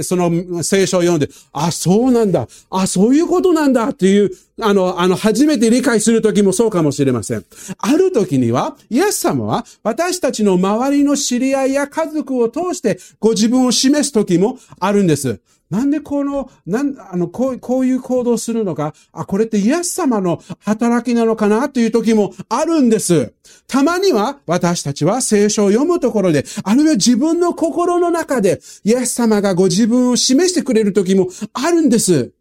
[0.03, 2.47] その聖書を読んで、あ、そうなんだ。
[2.69, 4.29] あ、そういうことなんだっていう、
[4.61, 7.45] あの、あの、初めて理解するときもそうかもしれません。
[7.79, 15.39] あるときには、イエス様は私たちの周りの知り合いや家族を通してご自分を示すときもあるんです。
[15.69, 21.67] なんでこの、なん、あの、こう、こういう行動するのか、あ、これってイエス様の働きなのかな？
[21.67, 23.33] という時もあるんです。
[23.67, 32.31] たまには私たちは聖書を読むところで、あるいは自分の心の中でイエス様がご自分を示してくれる時もあるんです。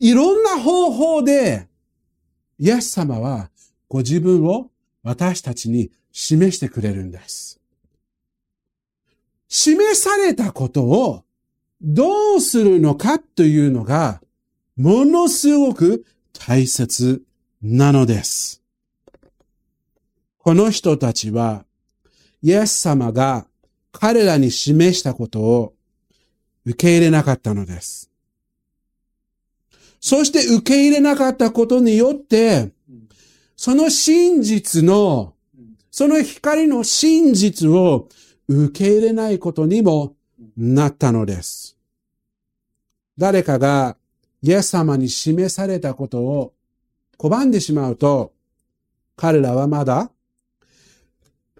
[0.00, 1.68] いろんな方法で、
[2.58, 3.50] イエス様は
[3.88, 4.70] ご自分を
[5.04, 7.60] 私たちに示してくれるんです。
[9.46, 11.22] 示されたことを
[11.80, 14.20] どうするのかというのが、
[14.76, 17.22] ものすごく大切
[17.62, 18.62] なのです。
[20.38, 21.64] この人たちは、
[22.42, 23.46] イエス様が
[23.92, 25.74] 彼らに示したことを
[26.64, 28.10] 受け入れなかったのです。
[30.00, 32.72] そして受け入れなかったことによって、
[33.56, 35.34] その真実の、
[35.90, 38.08] その光の真実を
[38.46, 40.14] 受け入れないことにも
[40.60, 41.76] なったのです。
[43.16, 43.96] 誰かが
[44.42, 46.52] イエス様に示されたことを
[47.16, 48.32] 拒んでしまうと、
[49.16, 50.10] 彼らはまだ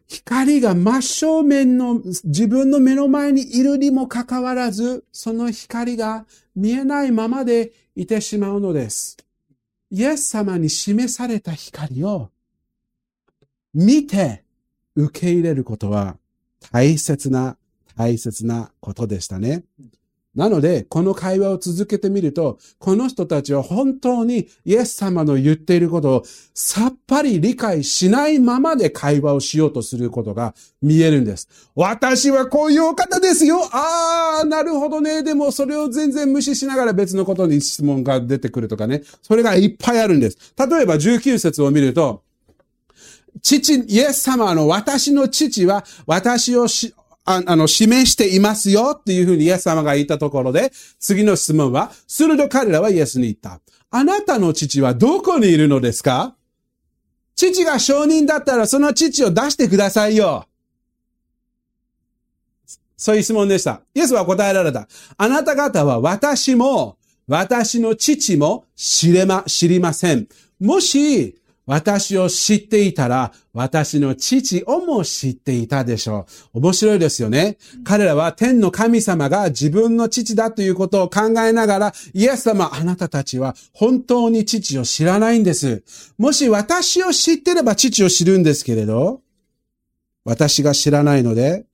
[0.08, 9.18] 光が真正面の自分の目の前にいるにもかかわらず、その光が見えないままでいてしまうのです。
[9.90, 12.30] イエス様に示された光を
[13.74, 14.44] 見て
[14.96, 16.16] 受け入れることは
[16.72, 17.57] 大切な
[17.98, 19.64] 大切なことでしたね。
[20.36, 26.22] なので、この会話を続けてみると、この人たちは本当にイエス様の言っていることを
[26.54, 31.48] さっぱり理解しないままで会話をしようとすることが見えるんです。
[31.74, 35.24] 私はこういうお方ですよああ、なるほどね。
[35.24, 39.02] でもそれを全然無視しながら別のことに質問が出てくるとかね。
[39.22, 40.38] それがいっぱいあるんです。
[40.56, 42.22] 例えば19節を見ると、
[43.42, 46.94] 父、イエス様の私の父は私をし、
[47.30, 53.60] ああの、示していますよっていうふうにイエス様が言ったところで、次の質問は、すると彼らはイエスに言った。
[53.90, 56.36] あなたの父はどこにいるのですか？
[57.36, 60.46] 父が証人だったらその父を出してくださいよ。
[62.96, 63.82] そういう質問でした。
[63.94, 64.88] イエスは答えられた。
[65.16, 70.26] あなた方は私も、私の父も知れま、知りません。
[70.58, 71.37] もし、
[71.68, 76.60] 私を知っていたら、私の父をも知っていたでしょう。
[76.60, 77.58] 面白いですよね。
[77.84, 85.82] 彼らは天の神様が自分の父だということを考えながら、イエス様、あなたたちは本当に父を知らないんです。
[86.16, 89.20] もし私を知ってれば父を知るんですけれど、
[90.24, 91.66] 私が知らないので、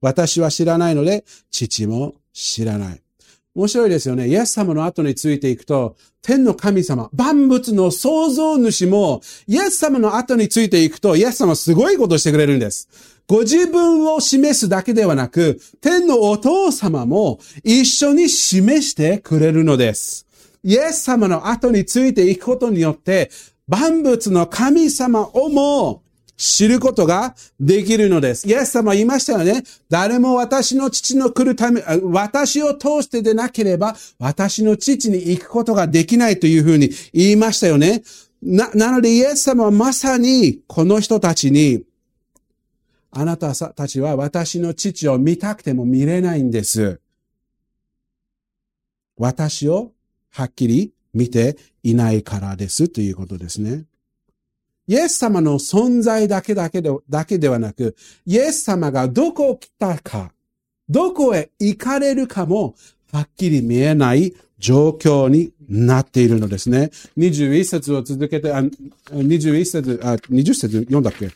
[0.00, 3.05] 私は知らないので、父も知らない。
[3.56, 4.28] 面白いですよね。
[4.28, 12.86] イエス様の後についていくと、天の神様、万物の創造主も、イエス様の後についていくと、イエス様すごいことしてくれるんです。
[13.26, 20.26] ご自分を示すだけではなく、天のお父様も一緒に示してくれるのです。
[20.62, 23.30] イエス様の後についていくことによって、
[23.68, 26.02] 万物の神様をも
[26.36, 28.46] 知ることができるのです。
[28.46, 29.62] イエス様言いましたよね。
[29.88, 38.02] 誰も私の父の来るため、私を通してでなければ、私の父に行くことができないというふうに言いましたよね。
[38.42, 41.84] な、なのでイエス様はまさにこの人たちに、
[43.10, 47.00] あなたたちは私の父を見たくても見れないんです。
[49.16, 49.92] 私を
[50.30, 53.86] はっきり見ていないからですということですね。
[54.88, 60.32] イエス様の存在だけだけでだけではなく、イエス様がどこを来たか、
[60.88, 62.74] どこへ行かれるかも
[63.12, 66.90] はっきり見えない状況になっているのですね。
[67.18, 68.60] 21節を続けて、あ
[69.12, 71.30] 21節、あ、20節読んだっけ？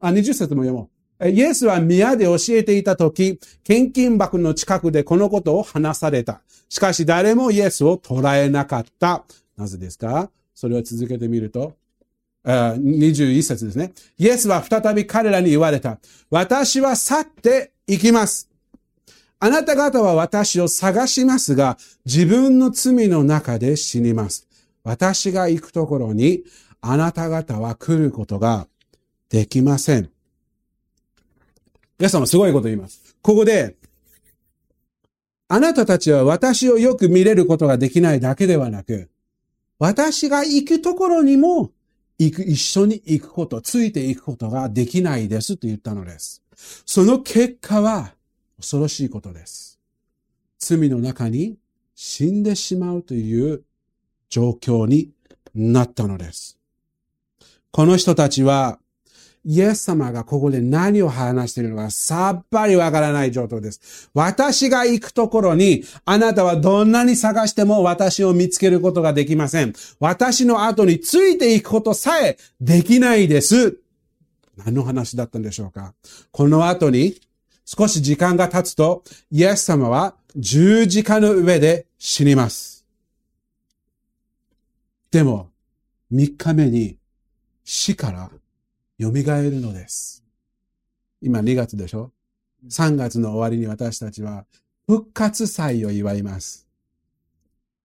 [0.00, 0.88] あ、20節も読も
[1.20, 1.28] う。
[1.28, 6.42] イエスは宮で教えていたとき、献金箱の近くでこのことを話された。
[6.68, 9.24] しかし誰もイエスを捉えなかった。
[9.56, 10.30] なぜですか？
[10.54, 11.74] それを続けてみると、
[12.46, 13.92] 21節ですね。
[14.18, 15.98] イエスは再び彼らに言われた。
[16.30, 18.48] 私は去って行きます。
[19.38, 24.46] あなた方は私を探しますが、自分の罪の中で死にます。
[24.84, 26.44] 私が行くところに、
[26.80, 28.68] あなた方は来ることが
[29.28, 30.10] できません。
[31.98, 33.16] 皆様すごいこと言います。
[33.22, 33.76] ここで、
[35.48, 39.10] あなたたちは私をよく見れることができないだけではなく、
[39.78, 41.72] 私が行くところにも
[42.18, 46.42] 行く、一緒に行くこと、ついていくことができないですと言ったのです。
[46.86, 48.14] その結果は
[48.56, 49.78] 恐ろしいことです。
[50.58, 51.58] 罪の中に
[51.94, 53.64] 死んでしまうという
[54.28, 55.10] 状況に
[55.54, 56.58] なったのです。
[57.70, 58.78] この人たちは
[59.48, 64.10] イエス様がここで何を話しているのかさっぱりわからない状況です。
[64.12, 69.72] 私が行くところに、あなたはどんなに探しても私を見つけることができません。
[70.00, 73.78] 私の後についていくことさえできないです。
[74.56, 75.94] 何の話だったんでしょうか？
[76.32, 77.20] この後に
[77.64, 82.84] 少し時間が経つと、イエス様は十字架の上で死にます。
[85.12, 85.50] でも、
[86.10, 86.96] 三日目に
[87.64, 88.28] 死から
[88.98, 90.24] 蘇るのです。
[91.20, 92.12] 今2月でしょ
[92.68, 94.46] ?3 月の終わりに私たちは
[94.86, 96.66] 復活祭を祝います。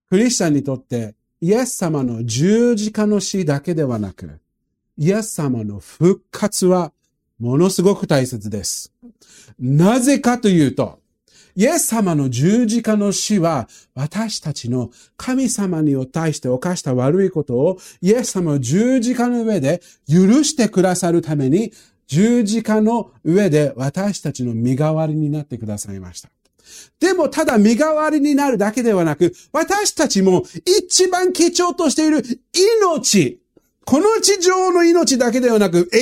[0.09, 4.39] クリスチャンにとってイエス様の十字架の死だけではなく、
[4.97, 6.93] イエス様の復活は
[7.39, 8.93] ものすごく大切です。
[9.59, 11.00] なぜかというと、
[11.55, 21.73] イエス様の十字架の死は、私たちの神様に対して犯した悪いことを、イエス様の十字架の上で許してくださるために、
[22.07, 26.29] 十字架の上で私たちの身代わりになってくださいました。
[26.99, 32.23] でもただ身代わりになるだけではなく、私たちも一番貴重としている
[32.89, 33.41] 命、
[33.83, 35.97] この地上の命だけではなく、永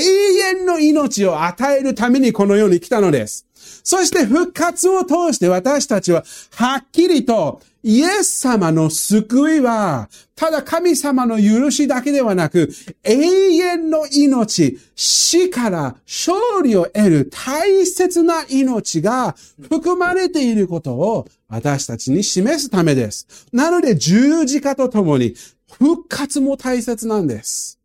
[0.60, 3.46] 遠の命を与えるためにこの世に来たのです。
[3.84, 6.24] そして復活を通して私たちは
[6.56, 12.70] はっきりとイエス様の救いは、ただ神様の許しだけではなく、
[13.04, 19.36] 永遠の命、死から勝利を得る大切な命が
[19.70, 23.48] 含まれていることを私たちに示すためです。
[23.54, 25.36] なので十字架とともに
[25.72, 27.79] 復活も大切なんです。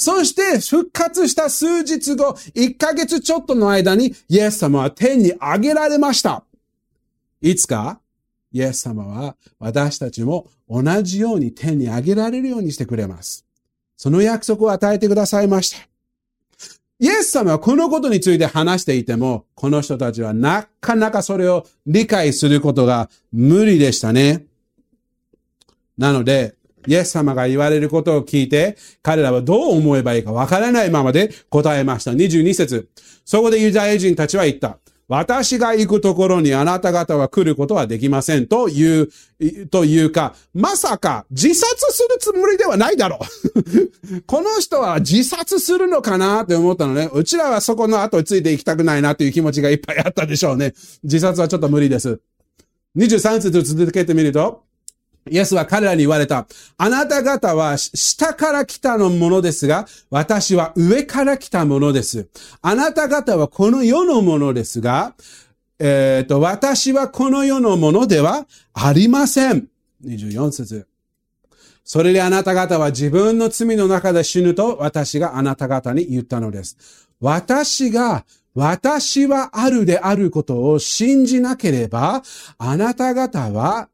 [0.00, 6.42] そして復活した数日後、1ヶ月ちょっとの間にイエス様は天に上げられました。
[7.42, 8.00] いつか
[8.50, 13.44] イエス様は私たちも同じように天に上げられるようにしてくれます。
[13.98, 15.86] その約束を与えてくださいました。
[16.98, 24.46] イエス様はこのことについて話していても、この人たちはなかなかそれを理解することが無理でしたね。
[25.98, 26.54] なので、
[26.86, 32.12] イエス様が言われることを聞いて、彼らはどう思えばいいかわからないままで答えました。
[32.12, 32.88] 22節
[33.24, 34.78] そこでユダヤ人たちは言った。
[35.10, 39.08] 私が行くところにあなた方は来ることはできませんという、
[39.66, 43.18] というか、まさか自殺するつもりではないだろ
[44.06, 44.22] う。
[44.22, 47.10] この人は自殺するのかなって思ったのね。
[47.12, 50.74] うちらはそこの後について行きたくないなという気持ちがいっぱいあったでしょうね。
[51.02, 52.20] 自殺はちょっと無理です。
[52.96, 54.62] 23節続けてみると、
[55.30, 56.46] イエスは彼らに言われた。
[56.76, 62.28] あなた方は下から来たのものですが、私は上から来たものです。
[62.62, 65.14] あなた方はこの世のものですが、
[65.78, 69.68] えっ、と、私はこの世のものではありません。
[70.04, 70.86] 24節。
[71.84, 77.08] それであなた方は自分の罪の中で死ぬと私があなた方に言ったのです。
[77.20, 82.22] 私が私はあるであることを信じなければ、
[82.58, 83.88] あなた方は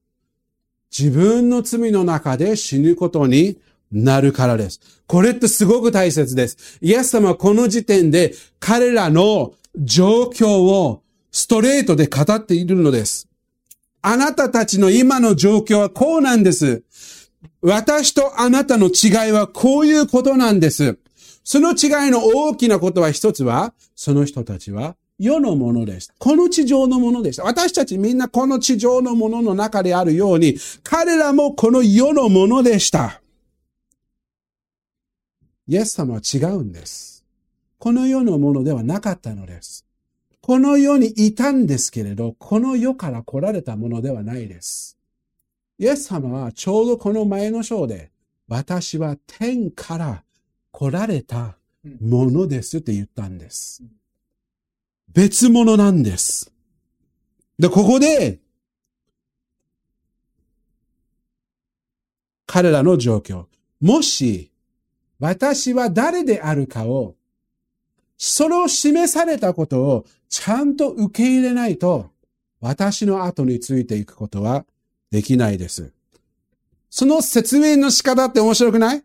[0.96, 3.58] 自分の罪の中で死ぬことに
[3.92, 4.80] なるからです。
[5.06, 6.78] これってすごく大切です。
[6.80, 13.28] イエス様はこの時点で彼らの状況をストレートで語っているのです。
[14.02, 16.82] あなたたちの今の状況はこうなんです。
[17.60, 20.98] 私とあなたの違いはこういうことなんです。
[21.44, 26.14] その違いの大きなことは一つは、その人たちは世のものでした。
[26.18, 27.44] この地上のものでした。
[27.44, 33.22] 私たちみんなこの地上のものの中であるように、彼らもこの世のものでした。
[35.68, 37.24] イエス様は違うんです。
[37.78, 39.86] この世のものではなかったのです。
[40.40, 44.96] この世にいたんですけれど、この世から来られたものではないです。
[45.78, 48.10] イエス様はちょうどこの前の章で、
[48.48, 50.22] 私は天から
[50.70, 51.56] 来られた
[52.00, 53.82] ものですって言ったんです。
[55.16, 56.52] 別物なんです。
[57.58, 58.38] で、ここで、
[62.44, 63.46] 彼らの状況。
[63.80, 64.52] もし、
[65.18, 67.14] 私は誰であるかを、
[68.18, 72.10] それを示されたことをちゃんと受け入れないと、
[72.60, 74.66] 私の後についていくことは
[75.10, 75.94] できないです。
[76.90, 79.02] その説明の仕方って面白くない？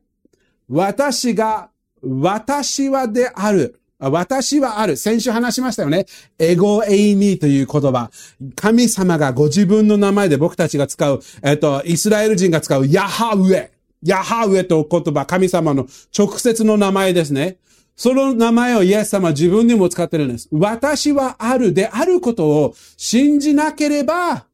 [0.67, 1.69] 私が、
[2.01, 3.80] 私はである。
[4.09, 4.97] 私はある。
[4.97, 6.05] 先週話しましたよね。
[6.39, 8.09] エゴエイミーという言葉。
[8.55, 13.71] 神様がご自分の名前で僕たちが使う、えっと、イスラエル人が使うヤハウエ。
[14.03, 15.87] ヤハウエと言葉、神様の
[16.17, 17.57] 直接の名前ですね。
[17.95, 20.49] その名前をイエス様自分にも使ってるんです。
[20.51, 24.45] 私はあるであることを信じなければ、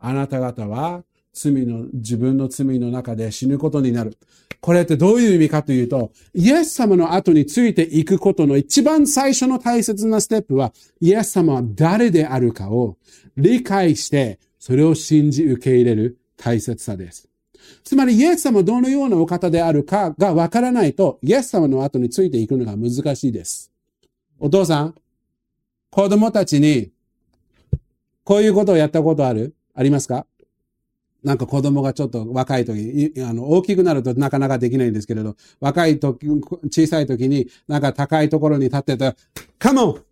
[0.00, 4.16] あなた方は罪の、自分の罪の中で死ぬことになる。
[4.60, 12.96] これってどういう意味かというと、イエス様の後についていくことの一番最初の大切なステップは、イエス様は誰であるかを
[13.36, 17.28] 理解して、それを信じ受け入れる大切さです。
[17.82, 23.72] つまり、イエス様はどのようなお方であるかがわからないと、イエス様の後についていくのが難しいです。
[24.38, 24.94] お父さん、
[25.90, 26.92] 子供たちに、
[28.22, 29.54] こういうことをやったことある？
[29.74, 30.26] ありますか？
[31.22, 36.26] なんか子供がちょっと若い時、あの、大きくなるとなかなかできないんですけれど、若い時、
[36.70, 39.14] 小さい時に、なんか高いところに立ってた、
[39.58, 40.02] カモン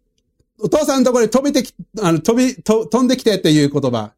[0.62, 4.12] お父さんのところに飛びてき、あの、飛び、と飛んできてっていう言葉。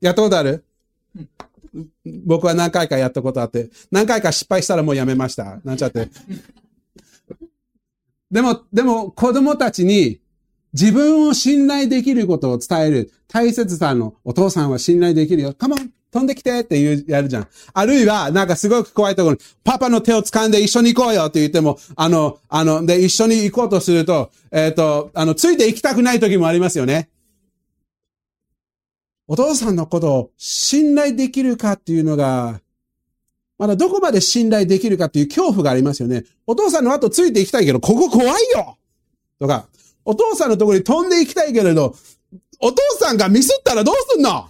[0.00, 0.64] やったことある？
[2.24, 5.60] 僕は何回かやったことあって、何回か失敗したらもうやめました。
[5.64, 6.08] なんちゃって。
[8.30, 10.20] でも、でも子供たちに
[10.72, 15.54] 自分を信頼できることを伝える大切さのお父さんは信頼できるよ。
[15.54, 17.48] カモン飛んできてって言う、やるじゃん。
[17.74, 27.10] あるいは、なんかすごく怖いところに、パパの手を掴んで一緒に行こうよって言っても、あの、あの、で、一緒に行こうとすると、えっ、ー、と、あの、ついて行きたくない時もありますよね。
[29.26, 32.60] お父さんのことを信頼できるかっていうのが、
[33.58, 36.24] まだどこまで信頼できるかっていう恐怖がありますよね。
[36.46, 38.78] お父さんの後ついて行きたいけど、ここ怖いよ
[39.38, 39.68] とか、
[40.04, 41.94] お父さんのところに飛んで行きたいけれど、
[42.60, 44.48] お父さんがミスったらどうすんの?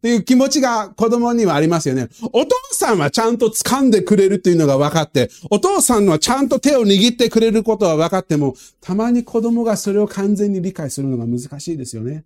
[0.00, 2.08] っていう気持ちが子供にはありますよね。
[2.32, 12.24] お父さんはちゃんと掴んでくれるっていうのが分かって、お父さんはちゃんと手を握ってくれることは分かっても、たまに子供がそれを完全に理解するのが難しいですよね。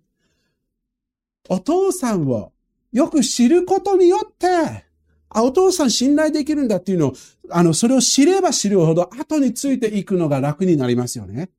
[1.49, 2.53] お父さんを
[2.93, 4.85] よく知ることによって、
[5.27, 7.13] あ、お父さん信頼できるんだっていうのを、
[7.49, 11.49] あの、それを知れば知るほど後についていくのが楽になりますよね。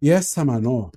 [0.00, 0.92] イエス様の、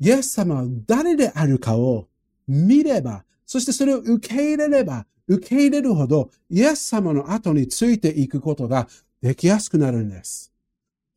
[0.00, 2.08] イエス様は誰であるかを
[2.46, 8.88] 見れば、そしてそれを受け入れれば、受け入れるほど、イエス様の後についていくことが
[9.22, 10.52] できやすくなるんです。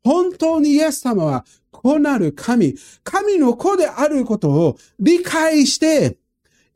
[0.03, 6.17] 本当にイエス様はこうなる神、神の子であることを理解して、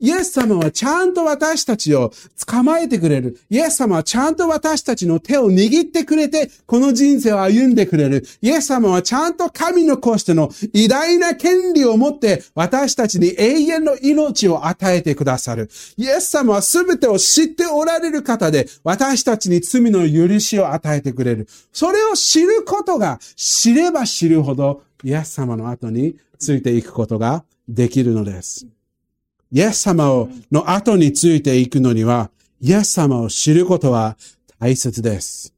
[0.02, 2.12] イエス様はちゃんと私たちを
[2.44, 3.38] 捕まえてくれる。
[3.48, 8.26] イエス様はちゃんと私たちの手を握ってくれて、この人生を歩んでくれる。
[8.40, 15.70] イエス様はちゃんと神の子しての偉大な権利を持って私たちに永遠の命を与えてくださる。
[15.96, 21.46] イエス様は全てを知っておられる方で、私たちに罪の許しを与えてくれる。
[21.72, 28.66] それを知ることが、知れば知るほど、イエス様の後についていくことができるのです。
[29.52, 34.16] イエス様をの後についていくのには、イエス様を知ることは
[34.58, 35.52] 大切です。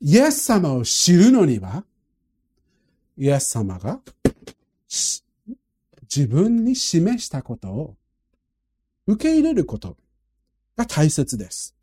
[0.00, 1.84] イエス様を知るのには、
[3.16, 4.00] イエス様が
[6.02, 7.96] 自分に示したことを
[9.06, 9.96] 受け入れること
[10.76, 11.76] が大切です。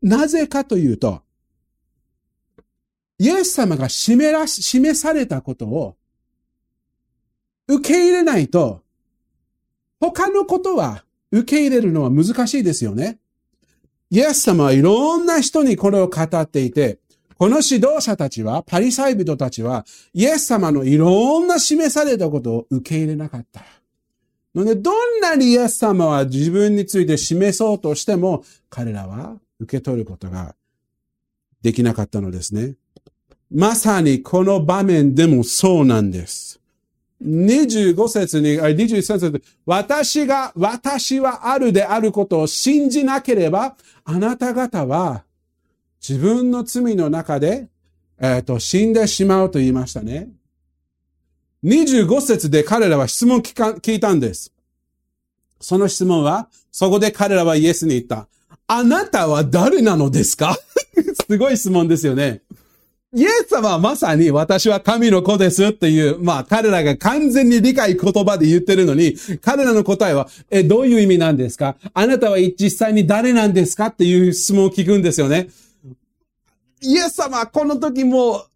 [0.00, 1.22] なぜかというと、
[3.18, 5.96] イエス様が示されたことを
[7.76, 8.82] 受け入れないと、
[10.00, 13.18] 他のことは受け入れるのは難しいですよね。
[14.10, 16.98] イエス様はいろんな人にこれを語っていて、
[17.38, 23.64] この指導者たちは、パリサイ人たちは、イエス様のいろんな示されたことを受け入れなかった。
[24.54, 30.54] ので、どんなにイエス様は自分について示そうとしても、彼らは受け取ることが
[31.62, 32.76] できなかったのですね。
[33.50, 36.61] まさにこの場面でもそうなんです。
[37.24, 45.24] 25節に、23節私が、私はあるであることを信じなければ、あなた方は
[46.06, 47.68] 自分の罪の中で、
[48.20, 50.28] えっ、と、死んでしまうと言いましたね。
[51.64, 54.52] 25節で彼らは質問聞か聞いたんです。
[55.60, 58.26] その質問は、そこで彼らはイエスに言った。
[58.66, 60.56] あなたは誰なのですか？
[61.28, 62.42] すごい質問ですよね。
[63.14, 71.76] イエス様はまさに私は神の子ですっていう、まあ彼らが完全に理解言葉で言ってるのに、彼らの答えは、え、どういう意味なんですか？
[71.92, 73.88] あなたは実際に誰なんですか？
[73.88, 75.50] っていう質問を聞くんですよね。
[76.80, 78.46] イエス様はこの時も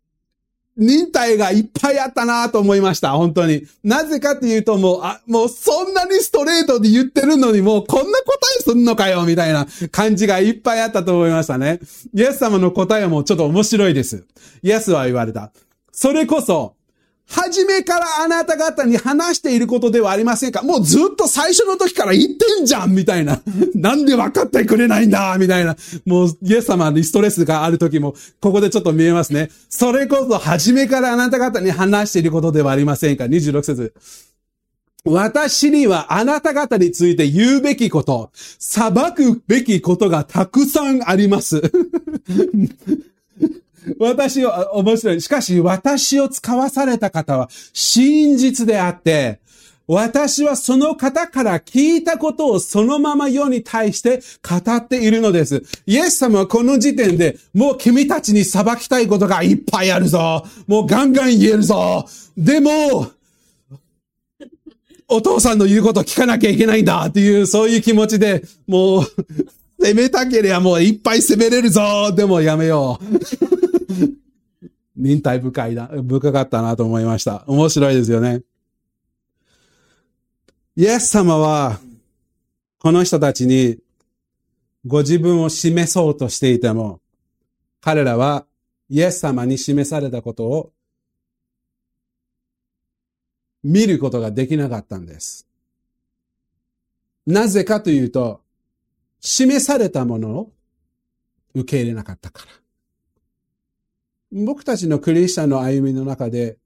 [0.77, 3.13] 忍耐がいっぱいあったなと思いました。
[3.13, 3.67] 本当に。
[3.83, 11.81] なぜかっていうともう、あ、もうそんなにストレートで言ってるのにもうこんな答えすんのかよみたいな感じがいっぱいあったと思いましたね。
[12.15, 14.27] イエス様の答えもちょっと面白いです。
[14.63, 15.51] イエスは言われた。
[15.93, 16.76] それこそ、
[17.29, 20.63] 初めからあなた方に話していることではありませんか？
[20.63, 23.43] もうずっと最初の時から言ってんじゃんみたいな。
[23.75, 25.77] なんで分かってくれないんだみたいな。
[26.05, 29.51] もう、イエス様にストレスがある時も、ここでちょっと見えますね。
[29.69, 33.93] それこそ初めからあなた方に話していることではありませんか ?26 節。
[35.05, 41.61] 私にはあなた方について言うべきこと、裁くべきことがたくさんあります。
[43.99, 45.21] 私を、面白い。
[45.21, 49.41] しかし、私を使わされた方は真実であって、
[49.89, 55.63] 私はその方から聞いたことをそのまま世に対して語っているのです。
[55.87, 60.45] イエス様はこの時点でもう君たちに裁きたいことがいっぱいあるぞ。
[60.67, 62.05] もうガンガン言えるぞ。
[62.37, 63.11] でも、
[65.09, 69.03] お父さんの言うこと聞かなきゃいけないんだっていう、そういう気持ちで、もう、
[69.79, 73.56] 攻めたければもういっぱい攻めれるぞでもやめよう。
[74.97, 77.45] 忍耐深いな、深かったなと思いました。
[77.47, 78.43] 面白いですよね。
[80.77, 81.81] イエス様は、
[82.79, 83.79] この人たちに
[84.87, 87.01] ご自分を示そうとしていても、
[87.81, 88.47] 彼らは
[88.89, 90.73] イエス様に示されたことを
[93.63, 95.47] 見ることができなかったんです。
[97.27, 98.41] なぜかというと、
[99.21, 100.53] 示されたものを
[101.55, 102.66] 受け入れなかったから。
[104.33, 106.59] 僕たちのクリスチャンの歩みの中で、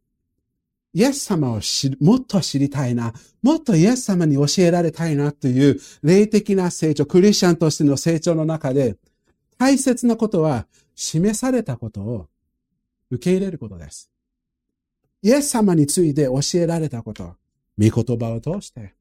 [0.93, 8.97] イエス様を知るもっと知りたいな、もっとイエス様に教えられたいなという霊的な成長、クリスチャンとしての成長の中で、
[9.59, 12.29] 大切なことは示されたことを
[13.11, 14.11] 受け入れることです。
[15.23, 17.37] イエス様について教えられたこと、
[17.79, 18.95] 御言葉を通して、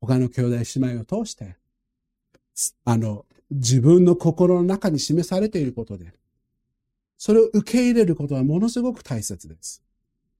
[0.00, 1.56] 他の兄弟姉妹を通して、
[2.84, 6.12] あの、自分の心の中に示されていることで、
[7.18, 9.82] それを受け入れることはものすごく大切です。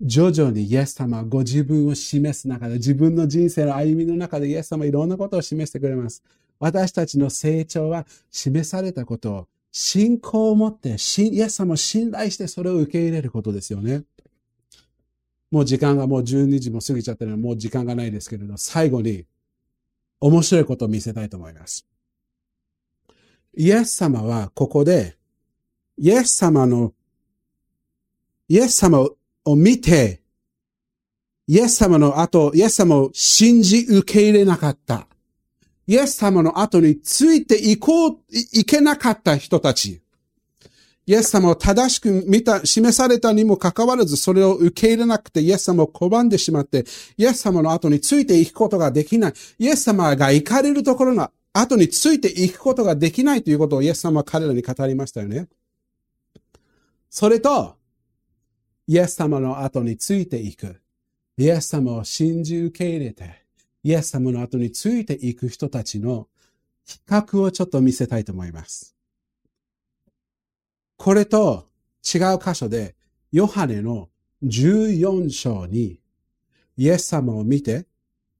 [0.01, 6.23] 徐々にイエス様ご自分を示す中で、自分の人生の歩みの中でイエス様いろんなことを示してくれます。
[6.59, 10.93] 私たちの成長は示されたことを信仰を持って、イ
[11.41, 14.05] エス様を信頼してそれを受け入れることですよね。
[15.51, 19.25] もう時間がもう12時も過ぎちゃってるので、もう時間がないですけれど、最後に
[20.21, 21.87] 面白いことを見せたいと思います。
[23.57, 25.17] イエス様はここで
[25.99, 26.93] イエス様の、
[28.49, 29.01] イエス様
[29.45, 30.21] を見て、
[31.49, 35.07] イエス様の後、イエス様を信じ受け入れなかった。
[35.87, 40.03] イエス様の後についていこう、いけなかった人たち。
[41.07, 46.85] イエス様を正しく見た、示されたにもかかわらず、それを受け入れなくて、イエス様を拒んでしまって、
[47.17, 49.33] イエス様の後についていくことができない。
[49.61, 55.47] イエス様が行かれるところの後についていくことができないということをイエス様は彼らに語りましたよね。
[57.19, 57.79] それと、
[58.87, 60.83] イエス様の後についていく。
[61.39, 63.47] イエス様を信じ受け入れて、
[63.83, 66.29] イエス様の後についていく人たちの
[66.85, 68.95] 比較をちょっと見せたいと思います。
[70.99, 71.69] これと
[72.05, 72.95] 違う箇所で、
[73.33, 74.11] ヨハネの
[74.43, 75.99] 14章に、
[76.77, 77.87] イエス様を見て、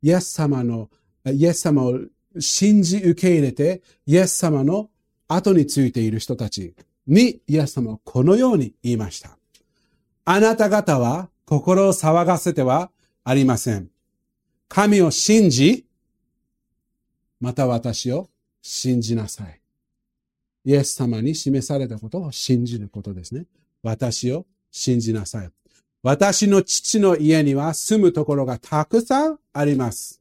[0.03, 0.91] イエス様の、
[1.25, 1.99] イエス様を
[2.39, 4.91] 信じ受け入れて、イエス様の
[5.29, 6.75] 後についている人たち、
[7.07, 9.37] にイエス様はこのように言いました。
[10.25, 12.91] あなた方は心を騒がせては
[13.25, 13.89] ありません。
[14.69, 15.87] 神を信じ、
[17.41, 18.29] また私を
[18.61, 19.61] 信じなさい。
[20.65, 23.47] イエス様に示されたことを信じることですね。
[23.83, 25.51] 私を信じなさい。
[26.03, 30.21] 私の父の家には住むところがたくさんあります。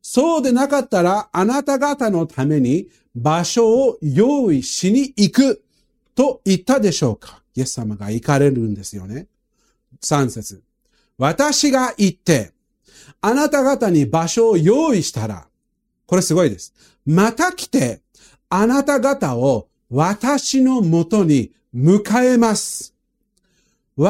[0.00, 5.61] そうでなかったらあなた方のために場所を用意しに行く
[6.14, 9.26] と言ったでしょうかイエス様が行かれるんですよね。
[10.02, 10.62] 3節
[11.18, 12.52] 私が行って、
[13.20, 15.46] あなた方に場所を用意したら、
[16.06, 16.74] これすごいです。
[17.06, 18.00] また来て、
[18.48, 22.94] あなた方を私のもとに迎えます。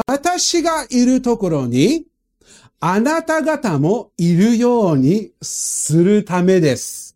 [0.07, 2.07] 私がいるところに、
[2.79, 7.15] あなた方もいるようにするためです。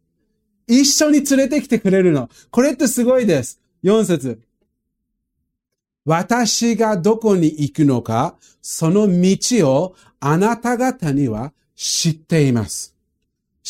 [0.67, 2.29] 一緒に連れてきてくれるの。
[2.51, 3.59] これってすごいです。
[3.83, 4.41] 4節
[6.07, 12.95] 私がどこに行くのか、その道をあなた方には知っています。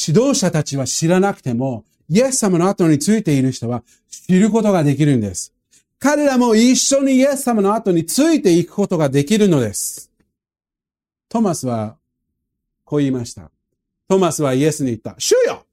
[0.07, 5.51] 指導者たちは知らなくても、イエス様の後についている人は知ることができるんです。
[5.97, 10.11] 彼らも一緒にイエス様の後についていくことができるのです。
[11.29, 11.97] トマスは
[12.85, 13.49] こう言いました。
[14.07, 15.15] トマスはイエスに言った。
[15.17, 15.65] 主よ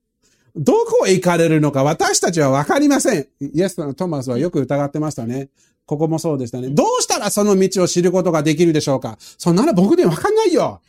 [0.56, 3.26] どこへ行かれるのか私たちはわかりません。
[3.40, 5.50] イエス様のトマスはよく疑ってましたね。
[5.86, 6.70] ここもそうでしたね。
[6.70, 9.18] どうしたらその道を知ることができるでしょうか？
[9.20, 10.80] そんなの僕にわかんないよ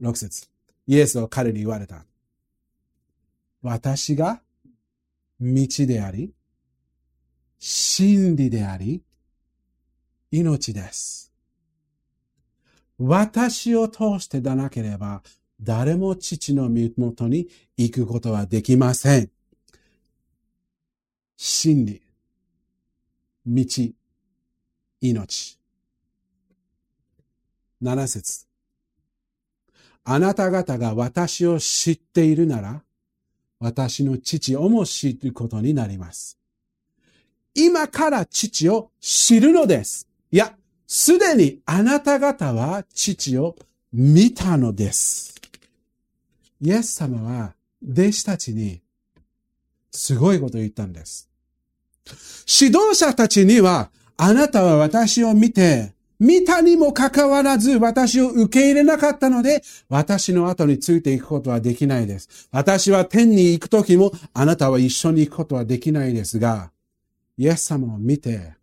[0.00, 0.48] !6 節
[0.86, 2.04] イエスは彼に言われた。
[3.62, 4.40] 私が
[5.40, 6.32] 道であり、
[7.58, 9.02] 真理であり、
[10.30, 11.32] 命です。
[12.98, 15.22] 私を通してでなければ、
[15.60, 19.30] 誰も父の身元に行くことはできません。
[21.36, 22.02] 真理、
[23.46, 23.92] 道、
[25.00, 25.58] 命。
[27.80, 28.46] 七節
[30.04, 32.82] あなた方が私を知っているなら、
[33.60, 36.38] 私の父をも知ることになります。
[37.54, 40.08] 今から父を知るのです。
[40.30, 43.56] いや、すでにあなた方は父を
[43.92, 45.34] 見たのです。
[46.60, 48.80] イエス様は弟子たちに
[49.90, 51.28] すごいことを言ったんです。
[52.46, 62.48] 指導者たちには、あなたは私を見て、見たにもかかわらず私を受け入れなかったので、私の後についていくことはできないです。
[62.50, 66.72] 私は天に行くときもあなたは一緒に行くことはできないですが、
[67.36, 68.54] イエス様を見て、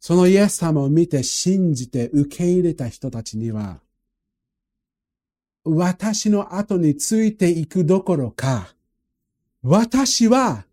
[0.00, 3.78] そのイエス様を見て信じて受け入れた人たちには、
[5.64, 8.74] 私の後についていくどころか、
[9.62, 10.64] 私は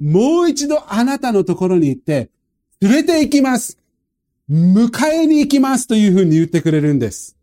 [0.00, 2.30] もう一度あなたのところに行って
[2.80, 3.78] 連れて行きます。
[4.50, 7.36] 迎えに行きますというふうに言ってくれるんです。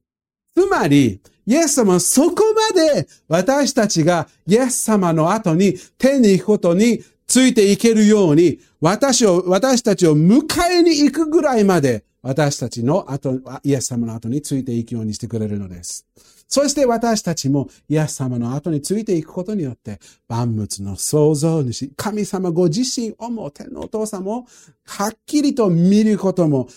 [0.55, 2.43] つまり、イエス様はそこ
[2.73, 16.07] まで私たちがイエス様の後に天に行くことについていけるように、私を、私たちを迎えに行くぐらいまで私たちの後、イエス様の後についていくようにしてくれるのです。
[16.47, 24.45] そして私たちもイエス様の後についていくことによって、万物の創造主、神様ご自身をも天のお父様を
[24.85, 26.67] はっきりと見ることも、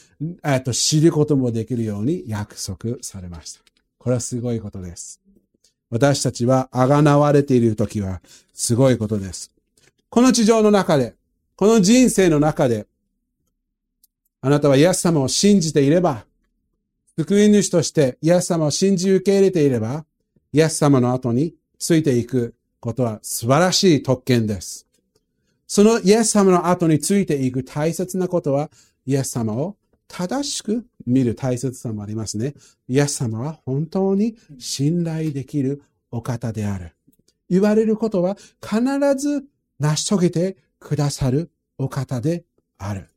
[0.44, 3.60] えっと、知ることもできるように約束されました。
[3.96, 5.18] これはすごいことです。
[5.88, 8.20] 私たちはあがなわれているときは
[8.52, 9.50] すごいことです。
[10.10, 11.14] この地上の中で、
[11.56, 12.86] この人生の中で、
[14.40, 16.24] あなたはイエス様を信じていれば、
[17.16, 20.04] 福音主としてイエス様を信じ受け入れていれば、
[20.52, 24.86] イエス様の後についていくことは素晴らしい特権です。
[25.66, 28.70] そのイエス様の後についていく大切なことは、
[29.06, 29.76] イエス様を
[30.06, 32.54] 正しく見る大切さもありますね。
[32.88, 36.92] イエス様は本当に信頼できるお方である。
[37.50, 38.80] 言われることは必
[39.16, 39.44] ず
[39.78, 42.44] 成し遂げてくださるお方で
[42.78, 43.08] ある。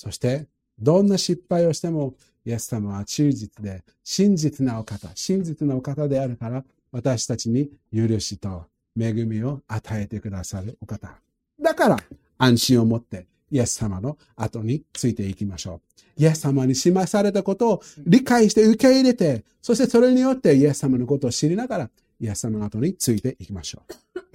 [0.00, 0.46] そして、
[0.78, 2.14] どんな失敗をしても
[2.46, 8.64] イエス様は忠実で真実なお方、真実なお方であるから、私たちに許しと
[8.98, 11.20] 恵みを与えてくださるお方。
[11.60, 11.98] だから、
[12.38, 15.82] 安心を持ってイエス様の後についていきましょ
[16.16, 16.22] う。
[16.22, 23.82] イエス様に示されたことを理解して受け入れて、そしてそれによってイエス様のことを知りながら、イエス様の後についていきましょ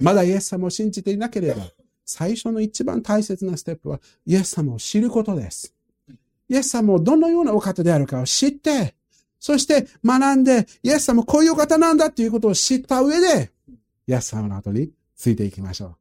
[0.00, 0.04] う。
[0.04, 1.64] まだイエス様を信じていなければ、
[2.06, 5.74] 最初の一番大切なステップは、イエス様を知ることです。
[6.48, 8.94] イエス様をどのようなお方であるかを知って、
[9.40, 13.50] そして学んで、イエス様こういうお方なんだっていうことを知った上で、
[14.06, 15.96] イエス様の後についていきましょう。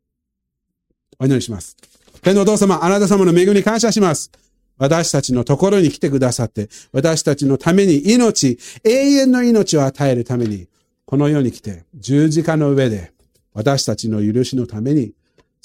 [1.19, 1.75] お祈りします。
[2.21, 4.31] 天のお父様、あなた様の恵みに感謝します。
[4.77, 10.67] 私たちのところに来てくださって、私たちのために命、永遠の命を与えるために、
[11.05, 13.13] この世に来て、十字架の上で、
[13.53, 15.13] 私たちの許しのために、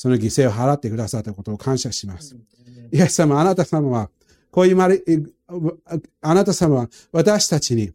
[0.01, 2.35] その犠牲を払ってくださったことを感謝します。
[2.91, 4.09] イエス様、あなた様は、
[4.51, 4.99] こういうまれ、
[6.23, 7.93] あなた様は私たちに、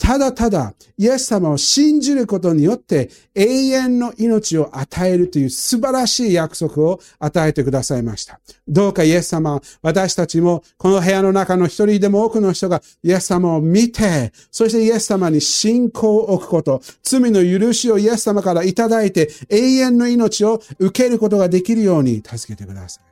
[0.00, 8.40] ただただ、イエス様を信じることによって永遠の命を与えるという素晴らしい約束を与えてくださいました。
[8.66, 23.09] どうかイエス様、私たちもこの部屋の中の一人でも多くの人がイエス様を見て、そしてイエス様に信仰を置くこと、罪の許しをイエス様からいただいて永遠の命を受けることができるように助けてください。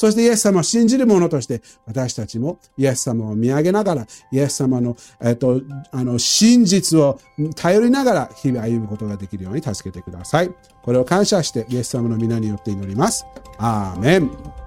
[0.00, 7.20] そしてイエス様を信じる者として、私たちもイエス様を見上げながら、イエス様の、えっと、あの、真実を
[7.54, 10.50] 頼りながら、日々歩むことができるように助けてください。
[10.82, 13.26] これを感謝して、イエス様の皆によって祈ります。
[13.58, 14.59] アーメン。